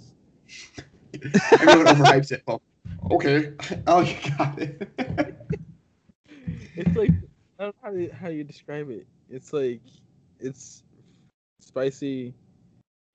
[1.52, 2.42] Everyone overhypes it.
[2.46, 2.60] Oh,
[3.10, 3.52] okay.
[3.86, 4.90] Oh, you got it.
[6.76, 7.10] It's like
[7.58, 9.06] I don't know how you, how you describe it.
[9.28, 9.80] It's like
[10.38, 10.82] it's
[11.60, 12.34] spicy,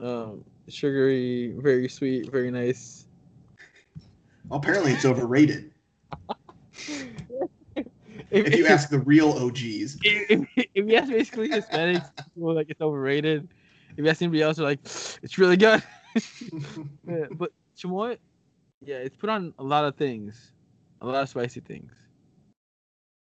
[0.01, 3.07] um, sugary, very sweet, very nice.
[4.51, 5.71] Apparently, it's overrated.
[8.31, 12.69] If you ask the real OGs, if, if, if you ask basically Hispanics, people like
[12.69, 13.47] it's overrated.
[13.97, 15.81] If you ask anybody else, they're like it's really good.
[17.05, 18.17] Yeah, but chamoy,
[18.81, 20.53] yeah, it's put on a lot of things,
[21.01, 21.91] a lot of spicy things.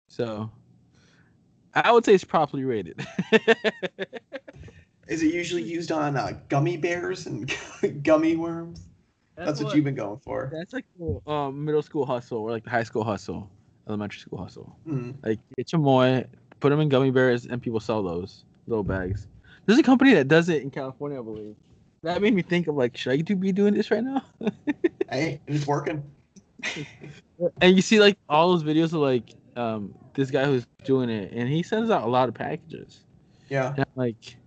[0.08, 0.50] So,
[1.76, 3.06] I would say it's properly rated.
[5.08, 7.54] is it usually used on uh, gummy bears and
[8.04, 8.88] gummy worms?
[9.36, 10.52] That's, what, you've been going for.
[10.52, 10.86] That's like
[11.28, 13.50] um, middle school hustle or like the high school hustle,
[13.88, 14.76] elementary school hustle.
[14.88, 15.16] Mm.
[15.24, 16.26] Like get chamoy,
[16.60, 19.28] put them in gummy bears, and people sell those little bags.
[19.70, 21.56] There's a company that does it in California, I believe.
[22.02, 24.24] That made me think of like, should I do be doing this right now?
[25.12, 26.04] Hey, it's working.
[27.62, 31.32] and you see like all those videos of like um this guy who's doing it,
[31.34, 33.02] and he sends out a lot of packages.
[33.50, 33.76] Yeah.
[33.78, 34.38] And, like,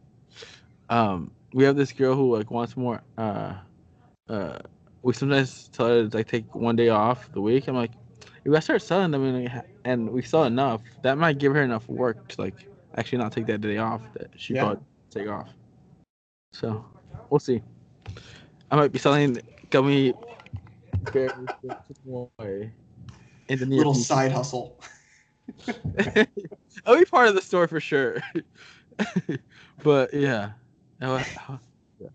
[0.91, 3.01] um, we have this girl who like wants more.
[3.17, 3.55] Uh,
[4.29, 4.59] uh,
[5.03, 7.69] we sometimes tell her to like take one day off the week.
[7.69, 7.93] I'm like,
[8.45, 11.63] if I start selling them and, we- and we sell enough, that might give her
[11.63, 12.55] enough work to like
[12.97, 14.63] actually not take that day off that she Yeah.
[14.63, 14.83] thought
[15.13, 15.51] take off.
[16.53, 16.85] So
[17.31, 17.63] we'll see.
[18.71, 19.41] I might be selling
[19.71, 20.15] gummy
[21.13, 21.33] bears
[23.49, 24.07] in the near Little future.
[24.07, 24.81] side hustle.
[26.87, 28.23] I'll be part of the store for sure.
[29.83, 30.53] but yeah,
[31.01, 31.21] it will,
[32.01, 32.09] yeah.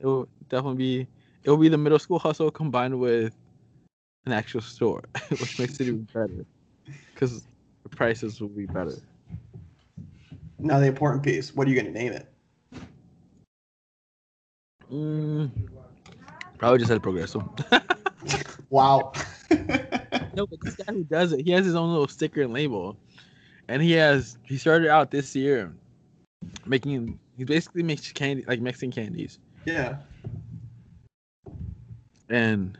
[0.00, 1.06] it will definitely be.
[1.44, 3.32] It will be the middle school hustle combined with
[4.26, 6.44] an actual store, which makes it even better
[7.14, 7.46] because
[7.84, 8.96] the prices will be better.
[10.58, 11.54] Now the important piece.
[11.54, 12.26] What are you going to name it?
[14.92, 15.50] Mm,
[16.58, 17.42] probably just El Progreso.
[18.70, 19.12] Wow.
[20.34, 22.96] no, but this guy who does it, he has his own little sticker and label,
[23.68, 25.72] and he has he started out this year
[26.66, 27.18] making.
[27.36, 29.38] He basically makes candy like mixing candies.
[29.66, 29.98] yeah.
[32.28, 32.76] and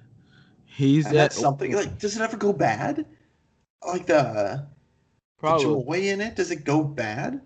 [0.65, 1.99] he's And at something like.
[1.99, 3.07] Does it ever go bad?
[3.87, 4.67] Like the, the
[5.39, 6.35] probably chamoy in it.
[6.35, 7.41] Does it go bad?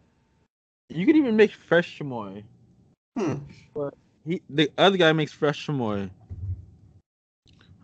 [0.91, 2.43] You could even make fresh chamoy.
[3.19, 3.35] Hmm.
[4.27, 6.11] He the other guy makes fresh chamoy,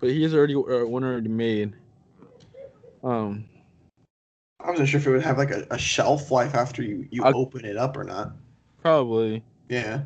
[0.01, 1.73] but he's already uh, one already made.
[3.03, 3.45] Um,
[4.61, 7.25] I wasn't sure if it would have like a, a shelf life after you you
[7.25, 8.33] I'll- open it up or not.
[8.83, 10.03] probably Yeah.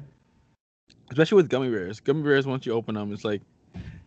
[1.10, 2.00] especially with gummy bears.
[2.00, 3.42] Gummy bears once you open them, it's like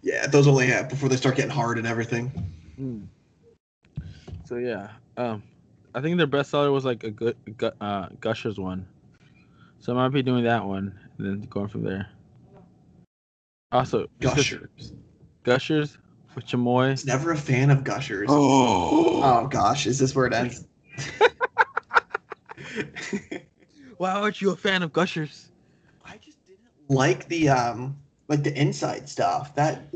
[0.01, 0.27] Yeah.
[0.27, 2.31] Those only have before they start getting hard and everything.
[2.79, 3.05] mm.
[4.45, 4.89] so yeah.
[5.17, 5.43] Um,
[5.95, 7.35] I think their best seller was like a good
[7.81, 8.87] uh Gushers one,
[9.79, 12.09] so I might be doing that one and then going from there.
[13.71, 14.93] Also, just 'cause Gushers.
[15.43, 15.97] Gushers
[16.35, 16.91] with chamoy.
[16.93, 18.27] It's never a fan of gushers.
[18.31, 19.21] Oh.
[19.23, 20.65] Oh gosh, is this where it ends?
[23.97, 25.51] Why aren't you a fan of Gushers?
[26.05, 29.55] I just didn't like the um like the inside stuff.
[29.55, 29.89] That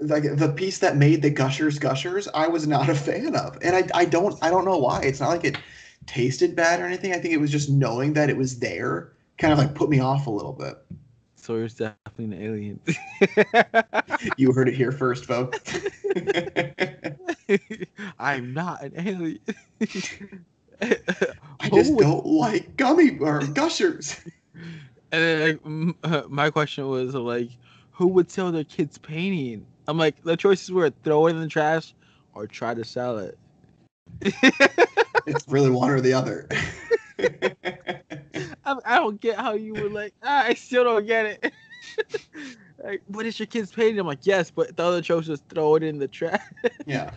[0.00, 3.58] like the piece that made the gushers gushers, I was not a fan of.
[3.62, 5.00] And I I don't I don't know why.
[5.02, 5.58] It's not like it
[6.06, 7.12] tasted bad or anything.
[7.12, 10.00] I think it was just knowing that it was there kind of like put me
[10.00, 10.76] off a little bit.
[11.36, 12.80] so Sawyer's definitely an alien.
[14.36, 15.60] You heard it here first, folks.
[18.18, 19.38] I'm not an alien.
[20.80, 24.20] I just would- don't like gummy or gushers.
[25.10, 27.48] And then like, m- uh, my question was like,
[27.92, 29.66] who would sell their kids painting?
[29.88, 31.94] I'm like, the choices were throw it in the trash
[32.34, 33.38] or try to sell it.
[35.26, 36.46] It's really one or the other.
[37.18, 41.52] I, I don't get how you were like, ah, I still don't get it.
[42.84, 43.98] like, but it's your kid's painting.
[43.98, 46.40] I'm like, yes, but the other choice was throw it in the trash.
[46.86, 47.10] yeah.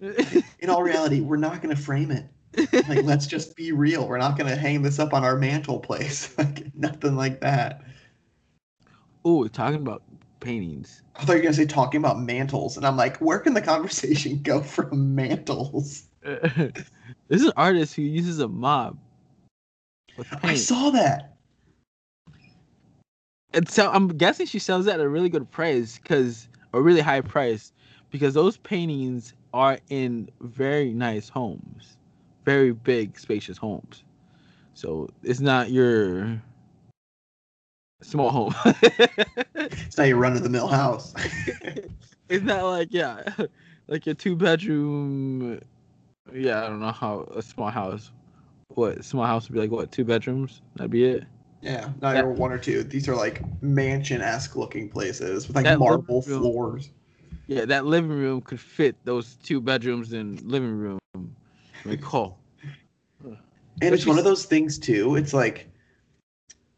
[0.58, 2.26] In all reality, we're not going to frame it.
[2.88, 4.06] Like, let's just be real.
[4.06, 6.36] We're not going to hang this up on our mantle place.
[6.38, 7.82] Like, nothing like that.
[9.26, 10.02] Ooh, we're talking about
[10.40, 11.02] paintings.
[11.18, 12.76] I thought you were going to say talking about mantles.
[12.76, 16.04] And I'm like, where can the conversation go from mantles?
[16.22, 16.84] this
[17.30, 18.98] is an artist who uses a mob.
[20.42, 21.36] I saw that.
[23.52, 27.00] And so I'm guessing she sells that at a really good price because a really
[27.00, 27.72] high price
[28.10, 31.96] because those paintings are in very nice homes,
[32.44, 34.04] very big, spacious homes.
[34.74, 36.42] So it's not your
[38.02, 38.54] small home.
[39.56, 41.14] It's not your run of the mill house.
[42.28, 43.22] it's not like yeah,
[43.88, 45.60] like a two bedroom.
[46.32, 48.10] Yeah, I don't know how a small house.
[48.68, 49.70] What small house would be like?
[49.70, 50.60] What two bedrooms?
[50.76, 51.24] That'd be it.
[51.62, 52.82] Yeah, not That- even one or two.
[52.82, 56.90] These are like mansion-esque looking places with like marble floors.
[57.46, 60.98] Yeah, that living room could fit those two bedrooms and living room.
[61.84, 62.36] Like, oh,
[63.24, 63.36] And
[63.80, 65.16] But it's one of those things too.
[65.16, 65.68] It's like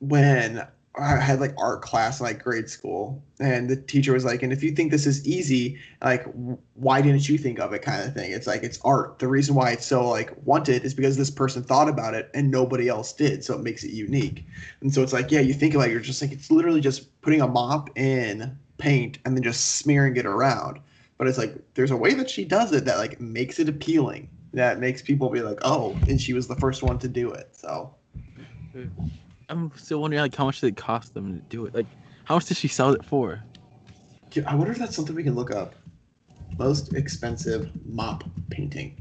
[0.00, 0.66] when
[0.98, 4.52] I had like art class in like grade school, and the teacher was like, "And
[4.52, 6.26] if you think this is easy, like,
[6.74, 8.32] why didn't you think of it?" Kind of thing.
[8.32, 9.18] It's like it's art.
[9.18, 12.50] The reason why it's so like wanted is because this person thought about it and
[12.50, 14.44] nobody else did, so it makes it unique.
[14.80, 17.20] And so it's like, yeah, you think about it, you're just like, it's literally just
[17.22, 20.80] putting a mop in paint and then just smearing it around.
[21.16, 24.28] But it's like there's a way that she does it that like makes it appealing.
[24.54, 27.50] That makes people be like, oh, and she was the first one to do it.
[27.52, 27.94] So
[28.72, 28.86] hmm.
[29.48, 31.74] I'm still wondering like how much did it cost them to do it?
[31.74, 31.86] Like,
[32.24, 33.42] how much did she sell it for?
[34.46, 35.74] I wonder if that's something we can look up.
[36.58, 38.96] Most expensive mop painting.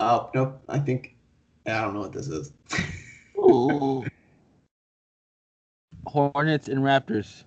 [0.00, 0.62] Oh nope.
[0.68, 1.16] I think
[1.66, 2.52] I don't know what this is.
[3.36, 4.04] Ooh.
[6.06, 7.44] Hornets and Raptors.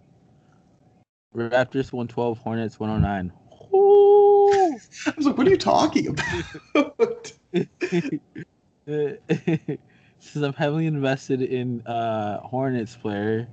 [1.36, 3.32] Raptors 112, Hornets 109.
[3.74, 4.80] Ooh.
[5.06, 7.32] I was like, what are you talking about?
[10.20, 13.48] Since I'm heavily invested in uh Hornets player,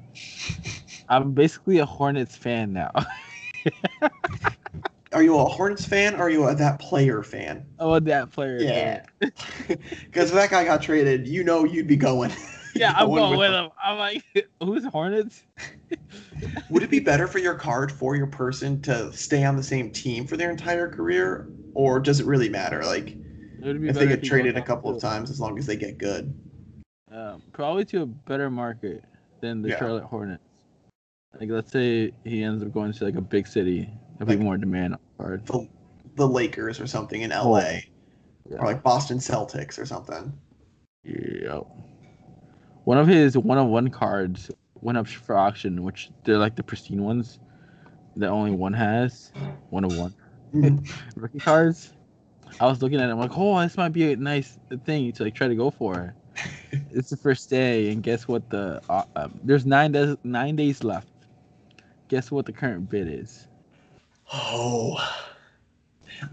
[1.09, 2.91] I'm basically a Hornets fan now.
[5.13, 7.67] are you a Hornets fan or are you a that player fan?
[7.79, 8.59] A that player.
[8.61, 9.05] Yeah.
[9.69, 12.31] Because if that guy got traded, you know you'd be going.
[12.77, 13.65] Yeah, I'm Going with with them.
[13.67, 13.71] him.
[13.83, 14.25] I'm like,
[14.61, 15.43] who's Hornets?
[16.71, 19.91] Would it be better for your card for your person to stay on the same
[19.91, 22.83] team for their entire career, or does it really matter?
[22.85, 23.24] Like It would be
[23.65, 26.33] if they get he traded a couple of times, as long as they get good.
[27.11, 29.05] Um, probably to a better market
[29.41, 29.79] than the Yeah.
[29.79, 30.43] Charlotte Hornets.
[31.39, 33.91] Like, let's say he ends up going to like a big city.
[34.19, 35.47] There'll be more demand on card.
[35.47, 35.69] The,
[36.17, 37.59] the Lakers or something in LA,
[38.49, 38.59] Yeah.
[38.59, 40.33] or like Boston Celtics or something.
[41.05, 41.61] Yeah.
[42.85, 44.51] One of his one of one cards
[44.81, 47.39] went up for auction, which they're like the pristine ones
[48.17, 49.33] that only one has.
[49.71, 50.15] One of one
[51.17, 51.93] rookie cards.
[52.61, 55.25] I was looking at it, I'm like, oh, this might be a nice thing to
[55.25, 56.15] like try to go for.
[56.91, 58.49] it's the first day, and guess what?
[58.51, 61.09] The uh, um, there's nine days nine days left.
[62.09, 63.47] Guess what the current bid is?
[64.33, 64.97] Oh,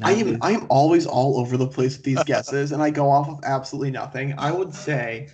[0.03, 2.89] I am days- I am always all over the place with these guesses, and I
[2.89, 4.33] go off of absolutely nothing.
[4.37, 5.29] I would say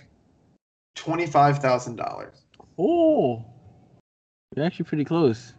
[0.94, 2.44] twenty five thousand dollars.
[2.78, 3.44] Oh,
[4.54, 5.54] you're actually pretty close.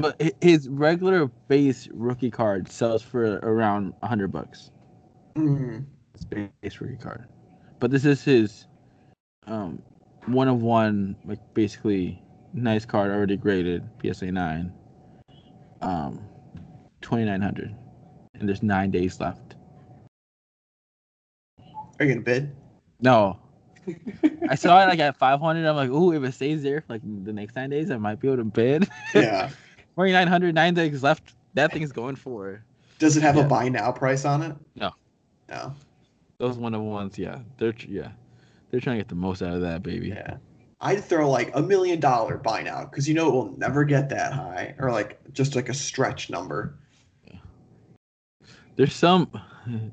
[0.00, 4.70] But his regular base rookie card sells for around a hundred bucks.
[5.34, 5.84] Mm.
[6.12, 7.26] His base rookie card,
[7.80, 8.66] but this is his
[9.46, 9.82] um
[10.26, 12.22] one of one, like basically
[12.52, 14.72] nice card already graded PSA nine,
[15.80, 16.20] um
[17.00, 17.74] twenty nine hundred,
[18.34, 19.56] and there's nine days left.
[21.98, 22.54] Are you gonna bid?
[23.00, 23.38] No.
[24.48, 25.66] I saw it like at 500.
[25.66, 28.20] I'm like, ooh, if it stays there for like the next nine days, I might
[28.20, 28.88] be able to bid.
[29.14, 29.50] Yeah.
[29.96, 31.34] 2900, nine days left.
[31.54, 32.64] That thing's going for.
[32.98, 33.44] Does it have Yeah.
[33.44, 34.56] a buy now price on it?
[34.76, 34.90] No.
[35.48, 35.74] No.
[36.38, 37.40] Those one of ones, yeah.
[37.58, 38.12] They're yeah,
[38.70, 40.08] they're trying to get the most out of that baby.
[40.08, 40.36] Yeah.
[40.80, 44.08] I'd throw like a million dollar buy now because you know it will never get
[44.08, 46.74] that high, or like just like a stretch number.
[48.76, 49.30] There's some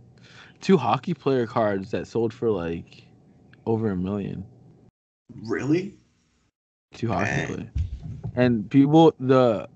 [0.62, 3.04] two hockey player cards that sold for like
[3.66, 4.46] over a million.
[5.44, 5.96] Really?
[6.94, 7.48] Two hockey Dang.
[7.48, 7.72] player,
[8.36, 9.68] and people the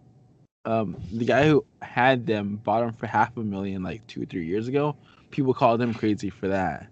[0.65, 4.25] um the guy who had them bought them for half a million like two or
[4.25, 4.95] three years ago.
[5.31, 6.87] People called him crazy for that.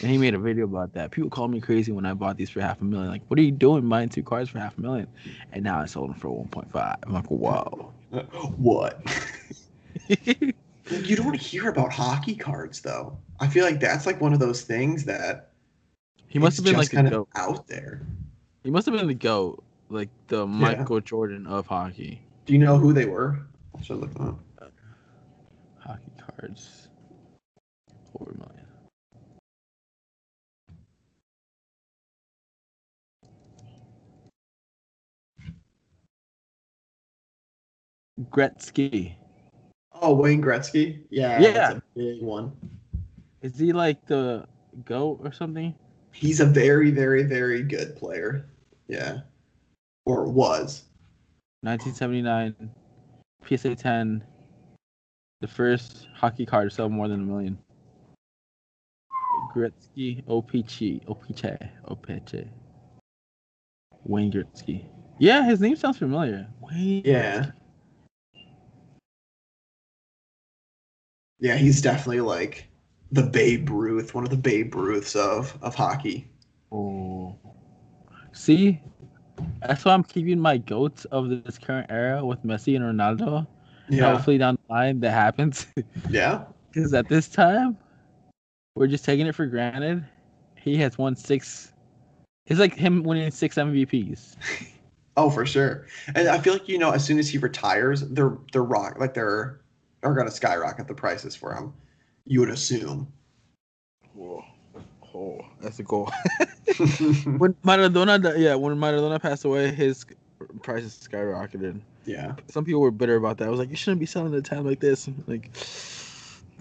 [0.00, 1.10] And he made a video about that.
[1.10, 3.10] People called me crazy when I bought these for half a million.
[3.10, 5.06] Like, what are you doing buying two cards for half a million?
[5.52, 6.96] And now I sold them for 1.5.
[7.06, 7.92] I'm like, whoa.
[8.56, 9.02] What?
[10.08, 13.18] you don't hear about hockey cards though.
[13.40, 15.50] I feel like that's like one of those things that
[16.28, 17.28] He must have been like kind goat.
[17.34, 18.06] of out there.
[18.62, 22.20] He must have been the goat, like the Michael Jordan of hockey.
[22.46, 23.40] Do you know who they were?
[23.76, 24.72] I should look them up.
[25.80, 26.88] Hockey cards.
[28.12, 28.66] Four million.
[38.30, 39.16] Gretzky.
[40.00, 41.02] Oh, Wayne Gretzky.
[41.10, 41.40] Yeah.
[41.40, 41.52] Yeah.
[41.52, 42.52] That's a big one.
[43.42, 44.46] Is he like the
[44.84, 45.74] goat or something?
[46.12, 48.48] He's a very, very, very good player.
[48.86, 49.22] Yeah.
[50.04, 50.84] Or was.
[51.66, 52.70] 1979,
[53.44, 54.24] PSA 10.
[55.40, 57.58] The first hockey card to sell more than a million.
[59.52, 62.48] Gretzky, OPC, OPC, OPC.
[64.04, 64.86] Wayne Gretzky.
[65.18, 66.46] Yeah, his name sounds familiar.
[66.60, 67.02] Wayne.
[67.04, 67.50] Yeah.
[71.40, 72.68] Yeah, he's definitely like
[73.10, 76.30] the Babe Ruth, one of the Babe Ruths of of hockey.
[76.70, 77.36] Oh.
[78.30, 78.80] See,
[79.60, 83.46] that's why I'm keeping my goats of this current era with Messi and Ronaldo.
[83.88, 85.66] Yeah, Hopefully down the line that happens.
[86.10, 87.76] yeah, Because at this time,
[88.74, 90.04] we're just taking it for granted.
[90.56, 91.72] He has won six.
[92.46, 94.36] It's like him winning six MVPs.
[95.16, 95.86] oh for sure.
[96.14, 99.14] And I feel like you know, as soon as he retires, they're they're rock like
[99.14, 99.60] they're
[100.02, 101.72] are gonna skyrocket the prices for him.
[102.24, 103.12] You would assume.
[104.14, 104.44] Whoa.
[105.16, 106.10] Oh, that's a goal.
[107.38, 110.04] when Maradona, yeah, when Maradona passed away, his
[110.62, 111.80] prices skyrocketed.
[112.04, 113.48] yeah, Some people were bitter about that.
[113.48, 115.08] I was like, you shouldn't be selling at a time like this.
[115.26, 115.50] Like,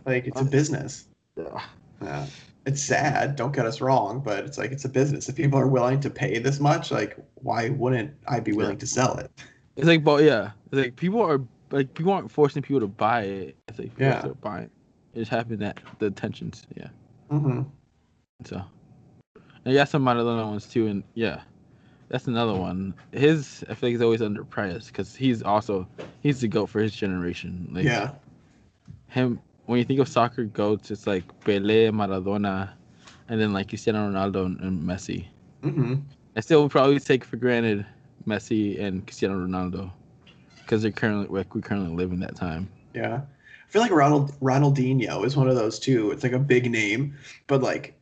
[0.05, 1.07] like it's a business.
[1.35, 1.61] yeah.
[2.01, 2.25] Yeah.
[2.65, 5.29] It's sad, don't get us wrong, but it's like it's a business.
[5.29, 8.87] If people are willing to pay this much, like why wouldn't I be willing to
[8.87, 9.29] sell it?
[9.75, 11.41] It's like, but yeah, it's like people are
[11.71, 13.55] like people aren't forcing people to buy it.
[13.67, 14.25] It's like people Yeah.
[14.25, 14.69] are buying.
[15.13, 16.87] It just happened that the tensions, yeah.
[17.29, 17.61] hmm
[18.43, 18.61] So,
[19.63, 21.41] and got some Maradona ones too, and yeah,
[22.09, 22.93] that's another one.
[23.11, 25.87] His I feel like he's always underpriced because he's also
[26.21, 27.69] he's the goat for his generation.
[27.71, 28.11] Like Yeah.
[29.07, 32.69] him, when you think of soccer goats, it's like Pele, Maradona,
[33.29, 35.27] and then like Cristiano Ronaldo and, and Messi.
[35.63, 35.95] hmm
[36.35, 37.85] I still would probably take for granted
[38.27, 39.91] Messi and Cristiano Ronaldo
[40.59, 42.67] because they're currently like we currently live in that time.
[42.93, 43.21] Yeah.
[43.21, 46.11] I feel like Ronald Ronaldinho is one of those too.
[46.11, 47.15] It's like a big name,
[47.47, 47.94] but like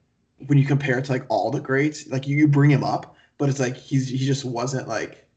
[0.47, 3.15] when you compare it to like all the greats, like you, you bring him up,
[3.37, 5.27] but it's like he's he just wasn't like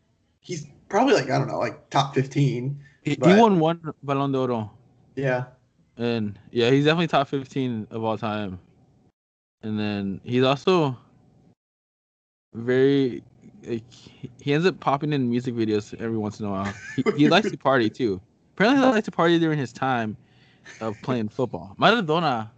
[0.40, 2.80] he's probably like I don't know, like top fifteen.
[3.02, 4.70] He, he won one Ballon d'Oro.
[5.14, 5.44] Yeah.
[5.96, 8.58] And yeah, he's definitely top 15 of all time.
[9.62, 10.96] And then he's also
[12.54, 13.22] very
[13.64, 16.72] like he- he ends up popping in music videos every once in a while.
[16.96, 18.20] He, he likes to party too.
[18.54, 20.16] Apparently, he likes to party during his time
[20.80, 21.74] of playing football.
[21.78, 22.50] Maradona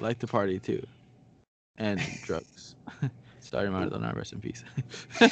[0.00, 0.84] liked to party too,
[1.78, 2.74] and drugs.
[3.40, 4.62] Sorry, Maradona, rest in peace.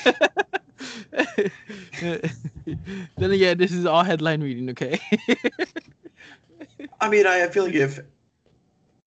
[3.19, 4.99] then again, this is all headline reading, okay?
[7.01, 8.01] I mean, I I feel like if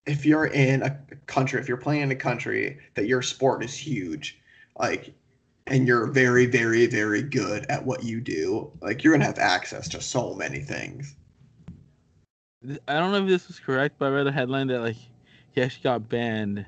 [0.06, 3.74] if you're in a country, if you're playing in a country that your sport is
[3.74, 4.40] huge,
[4.78, 5.12] like,
[5.66, 9.88] and you're very, very, very good at what you do, like, you're gonna have access
[9.88, 11.14] to so many things.
[12.86, 14.96] I don't know if this was correct, but I read a headline that like
[15.52, 16.66] he actually got banned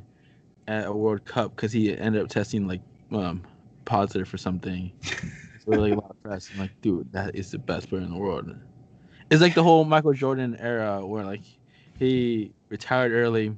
[0.69, 2.81] at a World Cup because he ended up testing like
[3.13, 3.43] um
[3.85, 4.93] positive for something.
[5.65, 6.51] so like a lot of press.
[6.51, 8.55] I'm like, dude, that is the best player in the world.
[9.31, 11.43] It's like the whole Michael Jordan era where like
[11.99, 13.57] he retired early,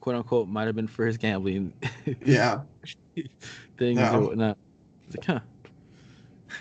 [0.00, 1.72] quote unquote, might have been for his gambling
[2.24, 2.60] Yeah,
[3.78, 4.16] things Yeah.
[4.16, 4.58] or whatnot.
[5.06, 5.40] It's like, huh.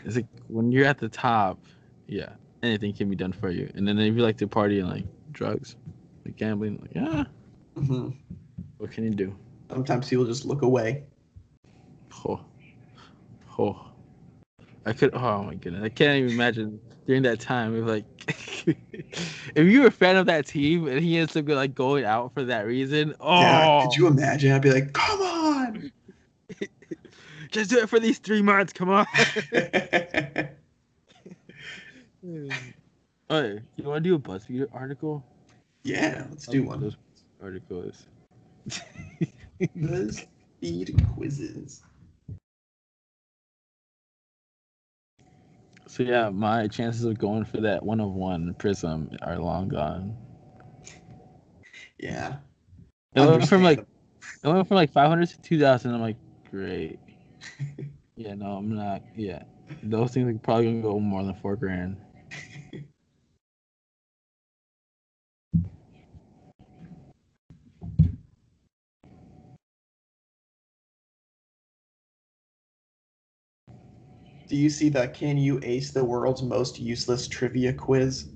[0.06, 1.60] It's like when you're at the top,
[2.08, 2.30] yeah,
[2.62, 3.72] anything can be done for you.
[3.76, 5.76] And then if you like to party and like drugs,
[6.26, 7.24] like gambling, like yeah,
[7.76, 8.10] hmm
[8.78, 9.36] what can you do?
[9.74, 11.04] Sometimes people just look away.
[12.26, 12.40] Oh,
[13.58, 13.88] oh,
[14.86, 15.14] I could.
[15.14, 17.76] Oh my goodness, I can't even imagine during that time.
[17.76, 18.06] If like,
[19.56, 22.34] if you were a fan of that team and he ends up like going out
[22.34, 24.52] for that reason, oh, Yeah, could you imagine?
[24.52, 25.92] I'd be like, come on.
[27.52, 28.74] just do it for these three months.
[28.74, 29.06] Come on.
[33.30, 35.26] Oh, you want to do a BuzzFeed article?
[35.84, 36.80] yeah, let's do one.
[36.80, 36.96] Those
[37.42, 38.06] articles.
[39.76, 40.26] Let's
[40.62, 41.82] feed quizzes.
[45.88, 50.18] So yeah, my chances of going for that one of one prism are long gone.
[52.00, 52.38] Yeah.
[53.16, 55.94] It went from like it went from like 500 to 2,000.
[55.94, 56.18] I'm like,
[56.50, 57.00] great.
[58.16, 59.04] yeah, no, I'm not.
[59.16, 59.44] Yeah,
[59.84, 61.98] those things are probably gonna go more than four grand.
[74.54, 75.16] Do you see that?
[75.16, 78.28] Can You Ace the World's Most Useless Trivia quiz?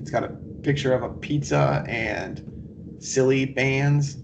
[0.00, 2.42] It's got a picture of a pizza and
[2.98, 4.16] silly bands.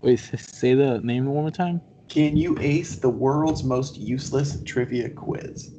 [0.00, 1.82] Wait, say the name one more time.
[2.08, 5.70] Can you ace the world's most useless trivia quiz?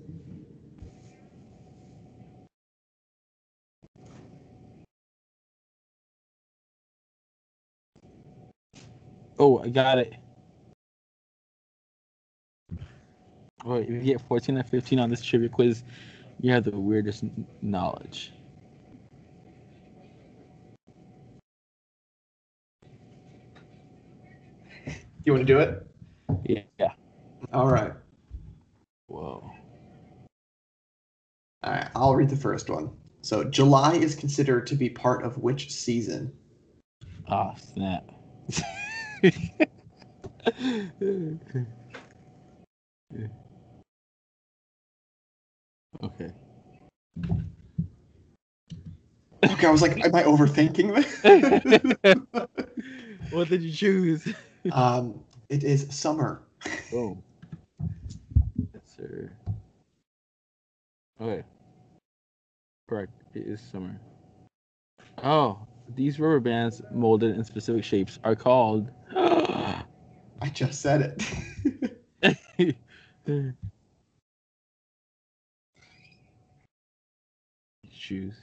[9.39, 10.13] Oh, I got it.
[13.65, 15.81] Wait, if you get 14 or 15 on this trivia quiz,
[16.39, 17.23] you have the weirdest
[17.63, 18.31] knowledge.
[25.23, 25.87] You want to do it?
[26.77, 26.91] Yeah.
[27.51, 27.93] All right.
[29.07, 29.49] Whoa.
[31.63, 31.89] All right.
[31.95, 32.91] I'll read the first one.
[33.21, 36.31] So July is considered to be part of which season?
[37.27, 38.11] Oh snap.
[46.03, 46.31] okay.
[49.43, 52.17] Okay, I was like, am I overthinking this?
[53.29, 54.27] what did you choose?
[54.71, 55.19] um,
[55.49, 56.41] it is summer.
[56.91, 57.21] Boom.
[58.73, 59.31] Yes, sir.
[61.21, 61.43] Okay.
[62.89, 63.11] Correct.
[63.33, 63.99] It is summer.
[65.23, 65.59] Oh,
[65.95, 68.89] these rubber bands molded in specific shapes are called.
[69.15, 69.83] I
[70.53, 71.15] just said
[72.21, 72.75] it.
[78.05, 78.35] Shoes.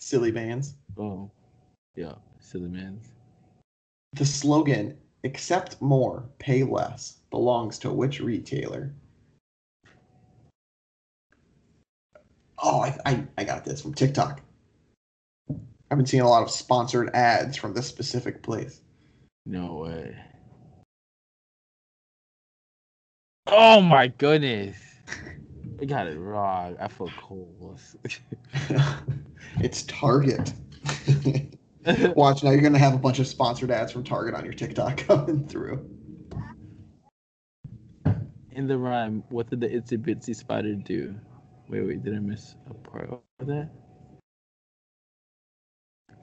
[0.00, 0.72] Silly bands.
[0.96, 1.30] Oh,
[1.96, 3.12] yeah, silly man's.
[4.14, 8.94] The slogan "Accept more, pay less" belongs to which retailer?
[12.56, 14.40] Oh, I, I, I got this from TikTok.
[15.50, 18.80] I've been seeing a lot of sponsored ads from this specific place.
[19.44, 20.16] No way.
[23.46, 24.78] Oh my goodness.
[25.80, 26.76] I got it wrong.
[26.80, 27.80] I feel cold.
[29.60, 30.52] it's Target.
[32.16, 34.96] Watch now, you're gonna have a bunch of sponsored ads from Target on your TikTok
[35.08, 35.88] coming through.
[38.52, 41.14] In the rhyme, what did the itsy bitsy spider do?
[41.68, 43.70] Wait, wait, did I miss a part of that?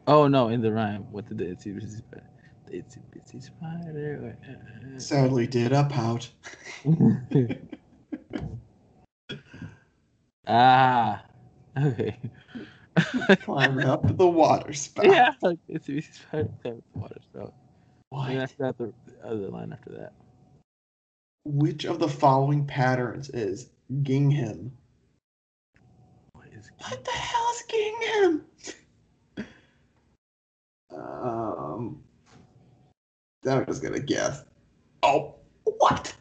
[0.08, 2.24] Oh no, in the rhyme, what did the itsy bitsy spider?
[2.68, 4.38] The itsy bitsy spider.
[4.48, 5.00] Uh, uh, uh.
[5.00, 6.30] Sadly, did a pout.
[10.52, 11.24] Ah,
[11.78, 12.18] okay.
[13.44, 15.06] Climbed up the water spout.
[15.06, 16.50] yeah, like bitsy spider.
[16.64, 17.54] That was the water spout.
[18.12, 18.52] And What?
[18.60, 18.94] I the
[19.24, 20.14] other line after that.
[21.46, 23.70] Which of the following patterns is
[24.04, 24.72] gingham?
[26.34, 26.70] What is?
[26.78, 28.46] What the hell is gingham?
[30.94, 32.04] Um,
[33.48, 34.44] I'm just gonna guess.
[35.04, 36.14] Oh, what?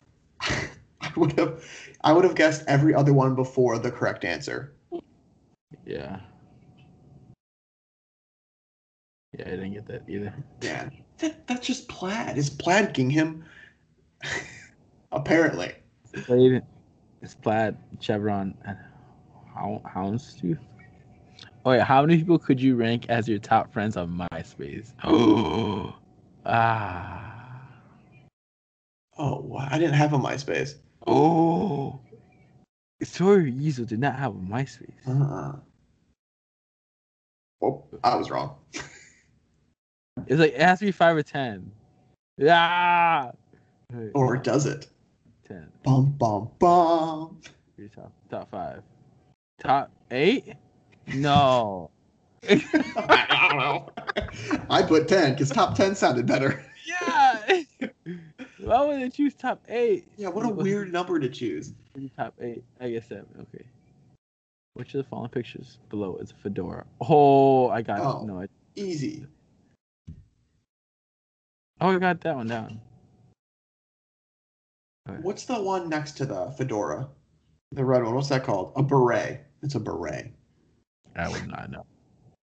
[1.17, 1.65] I would have,
[2.03, 4.75] I would have guessed every other one before the correct answer.
[5.87, 6.21] Yeah.
[9.37, 10.35] Yeah, I didn't get that either.
[10.61, 10.89] Yeah,
[11.19, 12.37] that, that's just plaid.
[12.37, 13.45] Is plaid gingham?
[15.13, 15.73] Apparently.
[16.25, 16.63] Plaid,
[17.23, 18.77] it's plaid, chevron, and
[19.55, 20.59] hound, houndstooth.
[21.65, 24.93] Oh yeah, how many people could you rank as your top friends on MySpace?
[25.05, 25.95] Oh,
[26.47, 27.31] ah,
[29.21, 29.57] Oh.
[29.59, 30.77] I didn't have a MySpace.
[31.11, 32.01] Oh.
[33.03, 35.61] Sawyer Yeezel did not have a MySpace.
[37.63, 38.57] Oh, I was wrong.
[40.27, 41.71] It's like it has to be five or ten.
[42.37, 43.31] Yeah.
[44.13, 44.87] Or does it?
[45.47, 45.69] ten.
[45.83, 47.41] Bum bum bum.
[47.77, 48.83] Your top top five.
[49.59, 50.55] Top eight?
[51.15, 51.91] No.
[52.49, 53.89] I don't know.
[54.69, 56.65] I put ten because top ten sounded better.
[56.87, 57.63] Yeah.
[58.63, 60.07] Why would they choose top eight?
[60.17, 61.73] Yeah, what a weird number to choose.
[62.17, 62.63] Top eight.
[62.81, 63.27] I guess seven.
[63.41, 63.65] Okay.
[64.75, 66.87] Which of the following pictures below is a fedora?
[67.01, 68.23] Oh, I got Oh.
[68.23, 68.27] it.
[68.27, 68.47] No, I,
[68.77, 69.27] Easy.
[71.81, 72.81] oh, I got that one down.
[75.23, 77.09] What's the one next to the fedora?
[77.73, 78.15] The red one.
[78.15, 78.73] What's that called?
[78.77, 79.45] A beret.
[79.63, 80.33] It's a beret.
[81.17, 81.85] I would not know.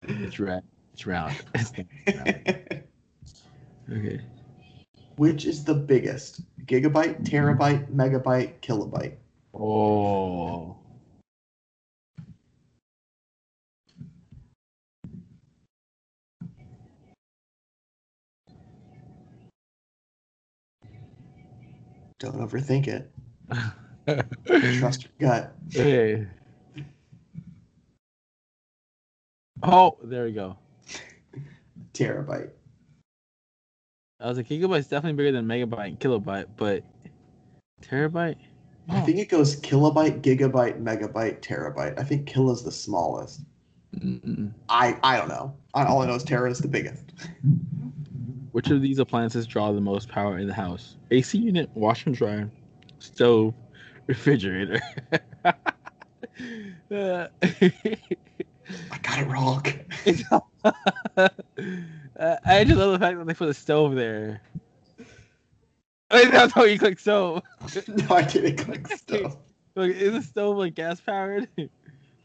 [0.09, 0.63] It's red.
[0.93, 1.37] It's round.
[1.55, 1.73] It's
[2.07, 2.65] round.
[3.91, 4.21] Okay.
[5.19, 6.43] Which is the biggest?
[6.65, 7.25] Gigabyte, mm-hmm.
[7.25, 9.17] terabyte, megabyte, kilobyte.
[9.53, 10.77] Oh.
[22.21, 23.11] Don't overthink it.
[24.79, 25.53] Trust your gut.
[25.75, 26.29] Okay.
[29.65, 30.57] Oh, there we go.
[31.93, 32.51] Terabyte.
[34.21, 36.83] I was like, gigabyte's definitely bigger than megabyte and kilobyte, but
[37.83, 38.37] terabyte?
[38.91, 41.99] I think it goes kilobyte, gigabyte, megabyte, terabyte.
[41.99, 43.43] I think kilo is the smallest.
[43.97, 44.53] Mm-mm.
[44.69, 45.55] I I don't know.
[45.75, 47.13] I, all I know is tera is the biggest.
[48.53, 50.97] Which of these appliances draw the most power in the house?
[51.11, 52.51] AC unit, washer and dryer,
[52.99, 53.55] stove,
[54.07, 54.81] refrigerator.
[56.91, 59.65] Uh, I got it wrong.
[61.17, 61.29] uh,
[62.45, 64.41] I just love the fact that they put a stove there.
[66.13, 67.43] Wait, that's how you click stove.
[67.89, 69.37] no, I didn't click stove.
[69.77, 71.49] Like, is a stove like gas powered?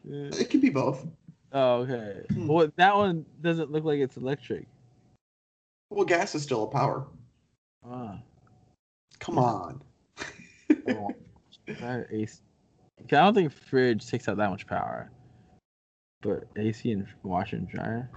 [0.06, 1.06] It could be both.
[1.52, 2.22] oh, okay.
[2.34, 2.48] Hmm.
[2.48, 4.68] Well, that one doesn't look like it's electric.
[5.90, 7.06] Well, gas is still a power.
[7.86, 8.20] Ah.
[9.20, 9.82] Come on.
[10.88, 11.14] Oh,
[12.10, 12.40] AC.
[13.10, 15.10] 'Cause I don't think fridge takes out that much power.
[16.22, 18.10] but AC and washer and dryer.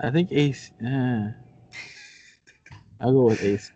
[0.00, 0.70] I think Ace.
[0.84, 1.30] Eh.
[3.00, 3.72] I'll go with Ace.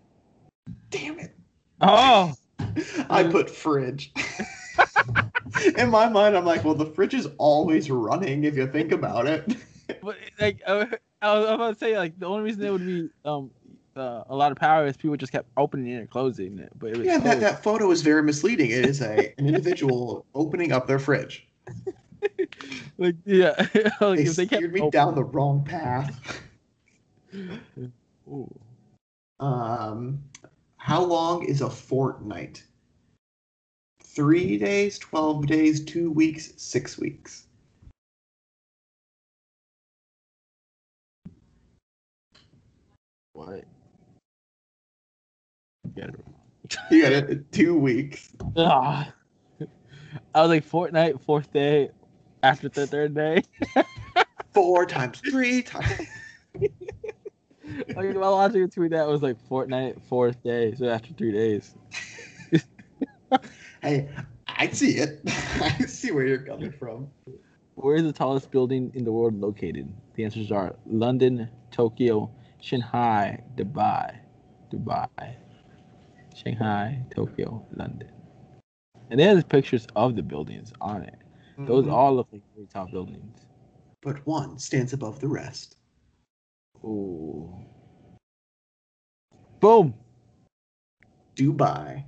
[0.90, 1.36] Damn it.
[1.80, 2.34] Oh,
[3.10, 4.12] I put fridge.
[5.76, 9.26] In my mind, I'm like, well, the fridge is always running if you think about
[9.26, 9.56] it.
[10.02, 10.88] but like I,
[11.20, 13.50] I was about to say, like the only reason it would be um
[13.94, 16.70] uh, a lot of power is people just kept opening it and closing it.
[16.78, 18.70] But it was Yeah, that, that photo is very misleading.
[18.70, 21.46] It is a an individual opening up their fridge.
[22.98, 23.54] like yeah,
[24.00, 26.40] like They if they kept steered me open- down the wrong path.
[28.28, 28.54] Ooh.
[29.40, 30.22] Um,
[30.76, 32.62] how long is a fortnight?
[34.02, 37.46] Three days, twelve days, two weeks, six weeks.
[43.32, 43.64] What?
[45.96, 46.24] Get it.
[46.90, 47.52] You got it.
[47.52, 48.30] Two weeks.
[48.56, 49.12] Ah.
[50.34, 51.90] I was like fortnight, fourth day,
[52.42, 53.42] after the third day.
[54.54, 56.08] Four times three times.
[57.96, 61.74] Like my logic between that was like fortnight, fourth day, so after three days.
[63.82, 64.08] Hey,
[64.46, 65.20] I see it.
[65.26, 67.08] I see where you're coming from.
[67.74, 69.92] Where is the tallest building in the world located?
[70.14, 72.30] The answers are London, Tokyo,
[72.60, 74.18] Shanghai, Dubai.
[74.72, 75.08] Dubai.
[76.32, 78.08] Shanghai, Tokyo, London.
[79.10, 81.21] And there's pictures of the buildings on it.
[81.58, 81.92] Those Mhm.
[81.92, 83.46] all look like very tall buildings.
[84.00, 85.76] But one stands above the rest.
[86.84, 87.54] Ooh.
[89.60, 89.94] Boom.
[91.36, 92.04] Dubai.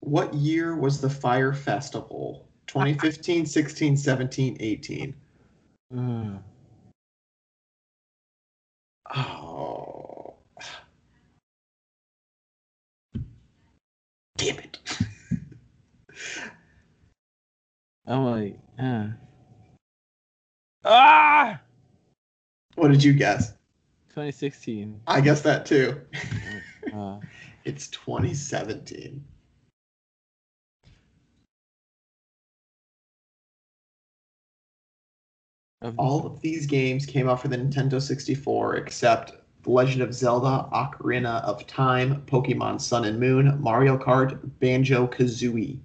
[0.00, 2.48] What year was the Fyre Festival?
[2.66, 5.14] 2015, 16, 17, 18.
[5.92, 6.42] Mm.
[9.14, 10.34] Oh.
[14.36, 14.78] Damn it.
[18.06, 19.08] I'm like, uh.
[20.84, 21.60] ah,
[22.74, 23.50] What did you guess?
[24.10, 25.00] 2016.
[25.06, 26.00] I guess that too.
[26.92, 27.18] Uh,
[27.64, 29.24] It's 2017.
[35.82, 39.32] of- All of these games came out for the Nintendo 64 except
[39.62, 45.78] The Legend of Zelda, Ocarina of Time, Pokemon Sun and Moon, Mario Kart, Banjo Kazooie.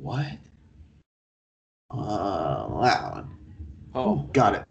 [0.00, 0.26] What?
[1.90, 3.38] Uh, that one.
[3.94, 4.64] oh, got it.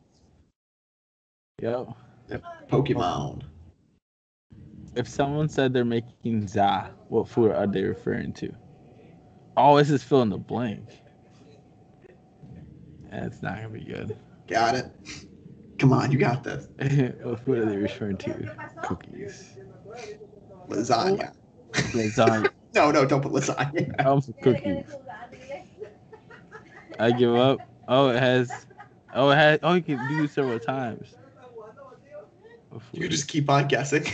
[1.62, 1.88] yep.
[2.70, 3.44] Pokemon.
[4.96, 8.54] If someone said they're making za, what food are they referring to?
[9.58, 10.84] Oh, this is fill in the blank.
[13.12, 14.16] That's not gonna be good.
[14.48, 14.92] Got it.
[15.80, 16.68] Come on, you got this.
[17.24, 18.56] what food are they referring to?
[18.84, 19.58] Cookies.
[20.68, 21.34] Lasagna.
[21.72, 22.50] Lasagna.
[22.76, 23.94] No, no, don't put lasagna.
[24.00, 24.86] I'm for cookies.
[27.00, 27.60] I give up.
[27.88, 28.52] Oh, it has.
[29.14, 29.60] Oh, it has.
[29.64, 31.16] Oh, you can do this several times.
[32.92, 34.06] You just keep on guessing.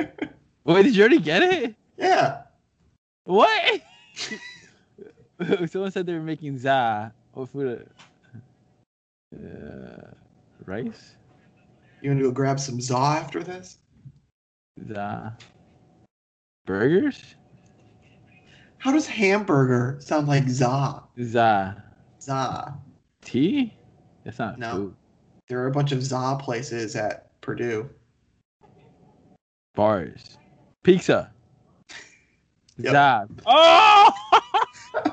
[0.64, 1.74] Wait, did you already get it?
[1.96, 2.42] yeah.
[3.24, 3.80] What?
[5.68, 7.12] Someone said they were making za.
[7.32, 7.88] What food?
[9.34, 10.10] Uh,
[10.66, 11.16] rice?
[12.00, 13.78] You want to go grab some za after this?
[14.88, 15.36] Za.
[16.66, 17.36] Burgers?
[18.78, 21.02] How does hamburger sound like za?
[21.20, 21.82] Za.
[22.22, 22.74] Za.
[23.22, 23.74] Tea?
[24.24, 24.72] That's not No.
[24.72, 24.94] food.
[25.48, 27.90] There are a bunch of za places at Purdue.
[29.74, 30.38] Bars.
[30.82, 31.30] Pizza.
[32.78, 32.92] Yep.
[32.92, 33.28] Za.
[33.44, 34.10] Oh!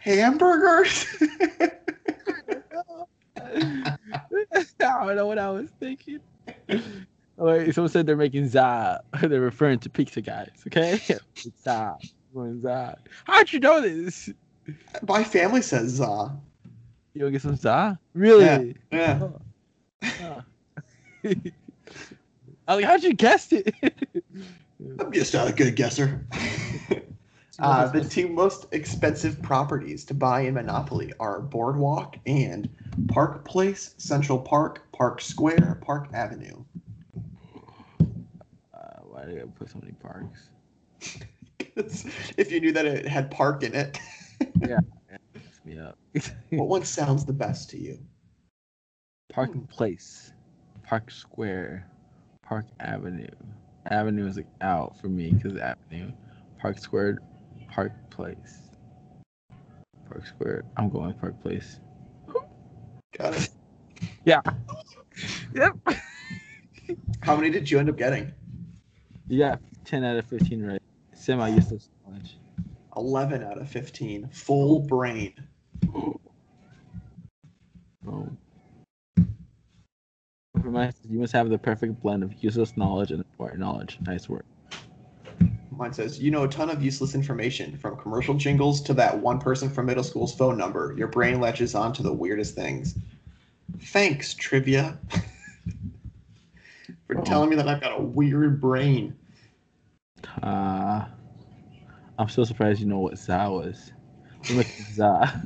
[0.00, 1.06] Hamburgers?
[3.36, 3.96] I
[4.78, 6.18] don't know what I was thinking.
[7.36, 9.00] Wait, someone said they're making za.
[9.22, 11.00] They're referring to pizza guys, okay?
[11.62, 11.96] za.
[12.60, 12.96] Za.
[13.24, 14.30] How'd you know this?
[15.06, 16.36] My family says za.
[17.14, 17.98] You want to get some za?
[18.14, 18.76] Really?
[18.92, 19.28] Yeah.
[20.02, 20.42] Oh.
[21.24, 23.74] I was like, how'd you guess it?
[25.00, 26.26] I'm just not a good guesser.
[27.60, 32.68] Uh, the two most expensive properties to buy in Monopoly are Boardwalk and
[33.08, 36.62] Park Place, Central Park, Park Square, Park Avenue.
[38.00, 40.50] Uh, why did I put so many parks?
[42.36, 43.98] if you knew that it had park in it,
[44.60, 44.82] Mess
[45.64, 45.98] me up.
[46.50, 47.98] what one sounds the best to you?
[49.32, 50.32] Park Place,
[50.82, 51.86] Park Square,
[52.42, 53.28] Park Avenue.
[53.90, 56.12] Avenue is like out for me because Avenue.
[56.58, 57.18] Park Square,
[57.70, 58.58] Park Place.
[60.08, 60.64] Park Square.
[60.76, 61.78] I'm going Park Place.
[63.16, 63.50] Got it.
[64.24, 64.40] Yeah.
[65.54, 65.76] yep.
[67.20, 68.32] How many did you end up getting?
[69.28, 70.82] You got 10 out of 15 right.
[71.14, 72.38] Semi useless knowledge.
[72.98, 74.28] 11 out of 15.
[74.32, 75.34] Full brain.
[78.06, 78.28] Oh.
[81.08, 83.98] You must have the perfect blend of useless knowledge and important knowledge.
[84.06, 84.44] Nice work.
[85.70, 89.38] Mine says, you know a ton of useless information, from commercial jingles to that one
[89.38, 90.94] person from middle school's phone number.
[90.98, 92.96] Your brain latches on to the weirdest things.
[93.80, 94.98] Thanks, trivia.
[97.06, 97.22] For Oh.
[97.22, 99.16] telling me that I've got a weird brain.
[100.42, 101.06] Uh,
[102.18, 103.92] I'm so surprised you know what za was.
[104.48, 105.42] I'm za.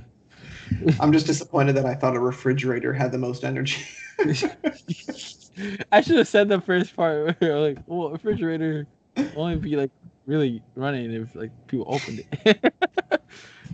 [1.01, 3.83] I'm just disappointed that I thought a refrigerator had the most energy.
[5.93, 8.87] I should have said the first part where like, well, refrigerator
[9.37, 9.91] only be like
[10.27, 12.59] really running if like people opened it.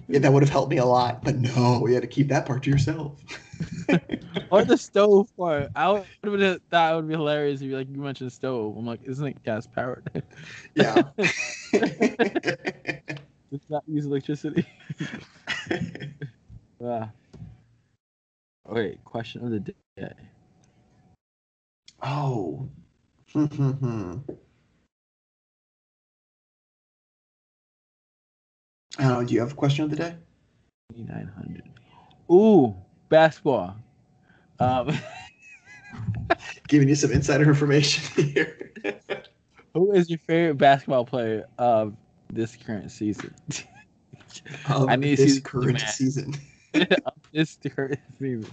[0.08, 2.46] yeah, that would have helped me a lot, but no, we had to keep that
[2.46, 3.20] part to yourself.
[4.50, 5.70] or the stove part.
[5.74, 8.76] I would have thought it would be hilarious if you like you mentioned stove.
[8.76, 10.24] I'm like, isn't it gas powered?
[10.74, 11.02] yeah.
[11.72, 14.66] Does not use electricity.
[16.80, 17.10] Ah.
[18.70, 20.12] Okay, question of the day.
[22.04, 22.68] oh.
[23.32, 24.12] Hmm, hmm, hmm.
[28.98, 29.26] Don't.
[29.26, 30.14] Do you have a question of the day?
[30.96, 31.62] 900.
[32.30, 32.76] Ooh,
[33.08, 33.76] basketball.
[34.60, 34.96] Um,
[36.68, 38.72] Giving you some insider information here.
[39.78, 41.94] who is your favorite basketball player of
[42.32, 43.34] this current season?
[44.66, 45.94] I need to see the current demand.
[45.94, 46.34] season.
[47.32, 48.50] this current season.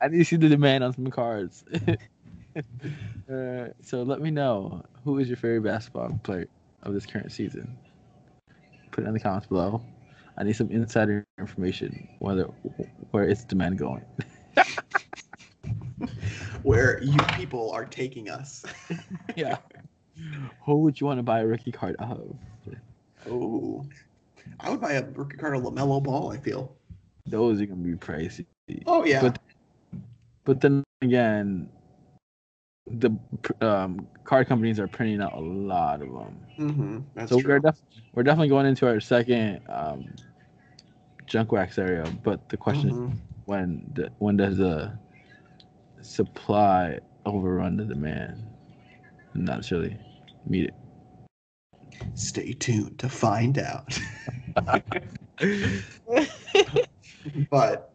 [0.00, 1.64] I need to see the demand on some cards.
[2.56, 6.46] uh, so let me know who is your favorite basketball player
[6.82, 7.76] of this current season.
[8.90, 9.82] Put it in the comments below.
[10.36, 12.44] I need some insider information whether
[13.10, 14.04] where is demand going.
[16.62, 18.64] Where you people are taking us.
[19.36, 19.58] yeah.
[20.64, 22.36] Who would you want to buy a rookie card of?
[23.28, 23.84] Oh.
[24.60, 26.76] I would buy a rookie card of LaMelo Ball, I feel.
[27.26, 28.44] Those are gonna be pricey.
[28.86, 29.20] Oh, yeah.
[29.22, 29.38] But
[30.44, 31.68] but then again,
[32.86, 33.10] the
[33.62, 36.40] um, card companies are printing out a lot of them.
[36.58, 36.98] Mm-hmm.
[37.14, 37.54] That's so true.
[37.54, 37.80] we're def-
[38.14, 40.14] we're definitely going into our second um,
[41.26, 42.04] junk wax area.
[42.22, 43.16] But the question is Mhm.
[43.46, 44.98] when the, when does the
[46.02, 48.42] supply overrun the demand
[49.32, 49.96] and not necessarily
[50.46, 50.74] meet it?
[52.14, 53.98] Stay tuned to find out.
[57.50, 57.92] but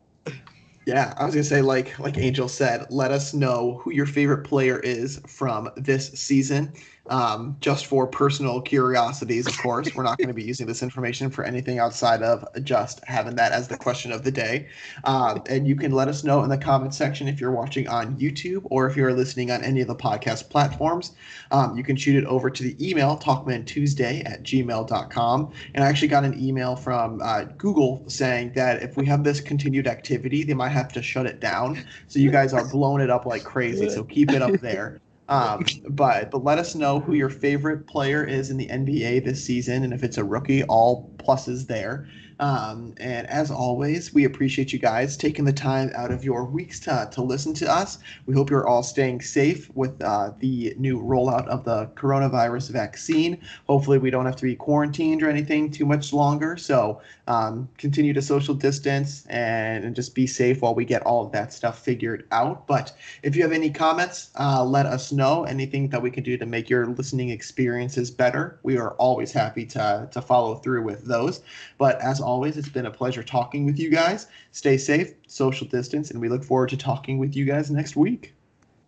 [0.85, 4.43] yeah, I was gonna say, like like Angel said, let us know who your favorite
[4.43, 6.73] player is from this season.
[7.09, 9.93] Um, just for personal curiosities, of course.
[9.95, 13.51] We're not going to be using this information for anything outside of just having that
[13.51, 14.67] as the question of the day.
[15.03, 18.15] Um, and you can let us know in the comment section if you're watching on
[18.17, 21.13] YouTube or if you're listening on any of the podcast platforms.
[21.51, 25.51] Um, you can shoot it over to the email talkmantuesday at gmail.com.
[25.73, 29.41] And I actually got an email from uh, Google saying that if we have this
[29.41, 31.83] continued activity, they might have to shut it down.
[32.07, 33.89] So you guys are blowing it up like crazy.
[33.89, 35.01] So keep it up there.
[35.29, 39.45] Um, but but let us know who your favorite player is in the NBA this
[39.45, 42.07] season, and if it's a rookie, all pluses there.
[42.39, 46.79] Um, and as always, we appreciate you guys taking the time out of your weeks
[46.81, 47.97] to, to listen to us.
[48.25, 53.41] We hope you're all staying safe with uh, the new rollout of the coronavirus vaccine.
[53.67, 56.55] Hopefully, we don't have to be quarantined or anything too much longer.
[56.55, 61.25] So um, continue to social distance and, and just be safe while we get all
[61.25, 62.65] of that stuff figured out.
[62.67, 65.43] But if you have any comments, uh, let us know.
[65.43, 69.65] Anything that we can do to make your listening experiences better, we are always happy
[69.67, 71.41] to, to follow through with those.
[71.77, 74.27] But as always, it's been a pleasure talking with you guys.
[74.51, 78.35] Stay safe, social distance, and we look forward to talking with you guys next week.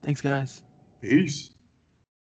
[0.04, 0.62] Thanks, guys.
[1.02, 1.50] Peace.